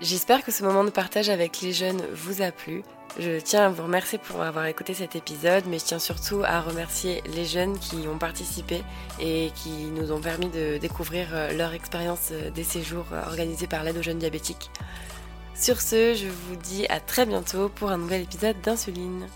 J'espère 0.01 0.43
que 0.43 0.53
ce 0.53 0.65
moment 0.65 0.85
de 0.85 0.91
partage 0.91 1.29
avec 1.29 1.61
les 1.61 1.75
jeunes 1.75 2.01
vous 2.15 2.41
a 2.41 2.51
plu. 2.51 2.83
Je 3.19 3.39
tiens 3.39 3.67
à 3.67 3.69
vous 3.69 3.83
remercier 3.83 4.19
pour 4.19 4.41
avoir 4.41 4.65
écouté 4.65 4.95
cet 4.95 5.15
épisode, 5.15 5.65
mais 5.67 5.79
je 5.79 5.85
tiens 5.85 5.99
surtout 5.99 6.41
à 6.45 6.63
remercier 6.63 7.23
les 7.27 7.45
jeunes 7.45 7.79
qui 7.79 8.09
ont 8.09 8.17
participé 8.17 8.83
et 9.21 9.51
qui 9.55 9.91
nous 9.95 10.13
ont 10.13 10.21
permis 10.21 10.49
de 10.49 10.79
découvrir 10.79 11.29
euh, 11.35 11.53
leur 11.53 11.75
expérience 11.75 12.31
euh, 12.33 12.49
des 12.51 12.65
séjours 12.65 13.05
euh, 13.13 13.23
organisés 13.27 13.67
par 13.67 13.85
l'aide 13.85 13.99
aux 13.99 14.03
jeunes 14.03 14.19
diabétiques. 14.19 14.71
Sur 15.54 15.80
ce, 15.80 16.14
je 16.14 16.26
vous 16.26 16.56
dis 16.56 16.84
à 16.88 16.99
très 16.99 17.26
bientôt 17.26 17.68
pour 17.68 17.90
un 17.90 17.99
nouvel 17.99 18.23
épisode 18.23 18.61
d'Insuline. 18.62 19.26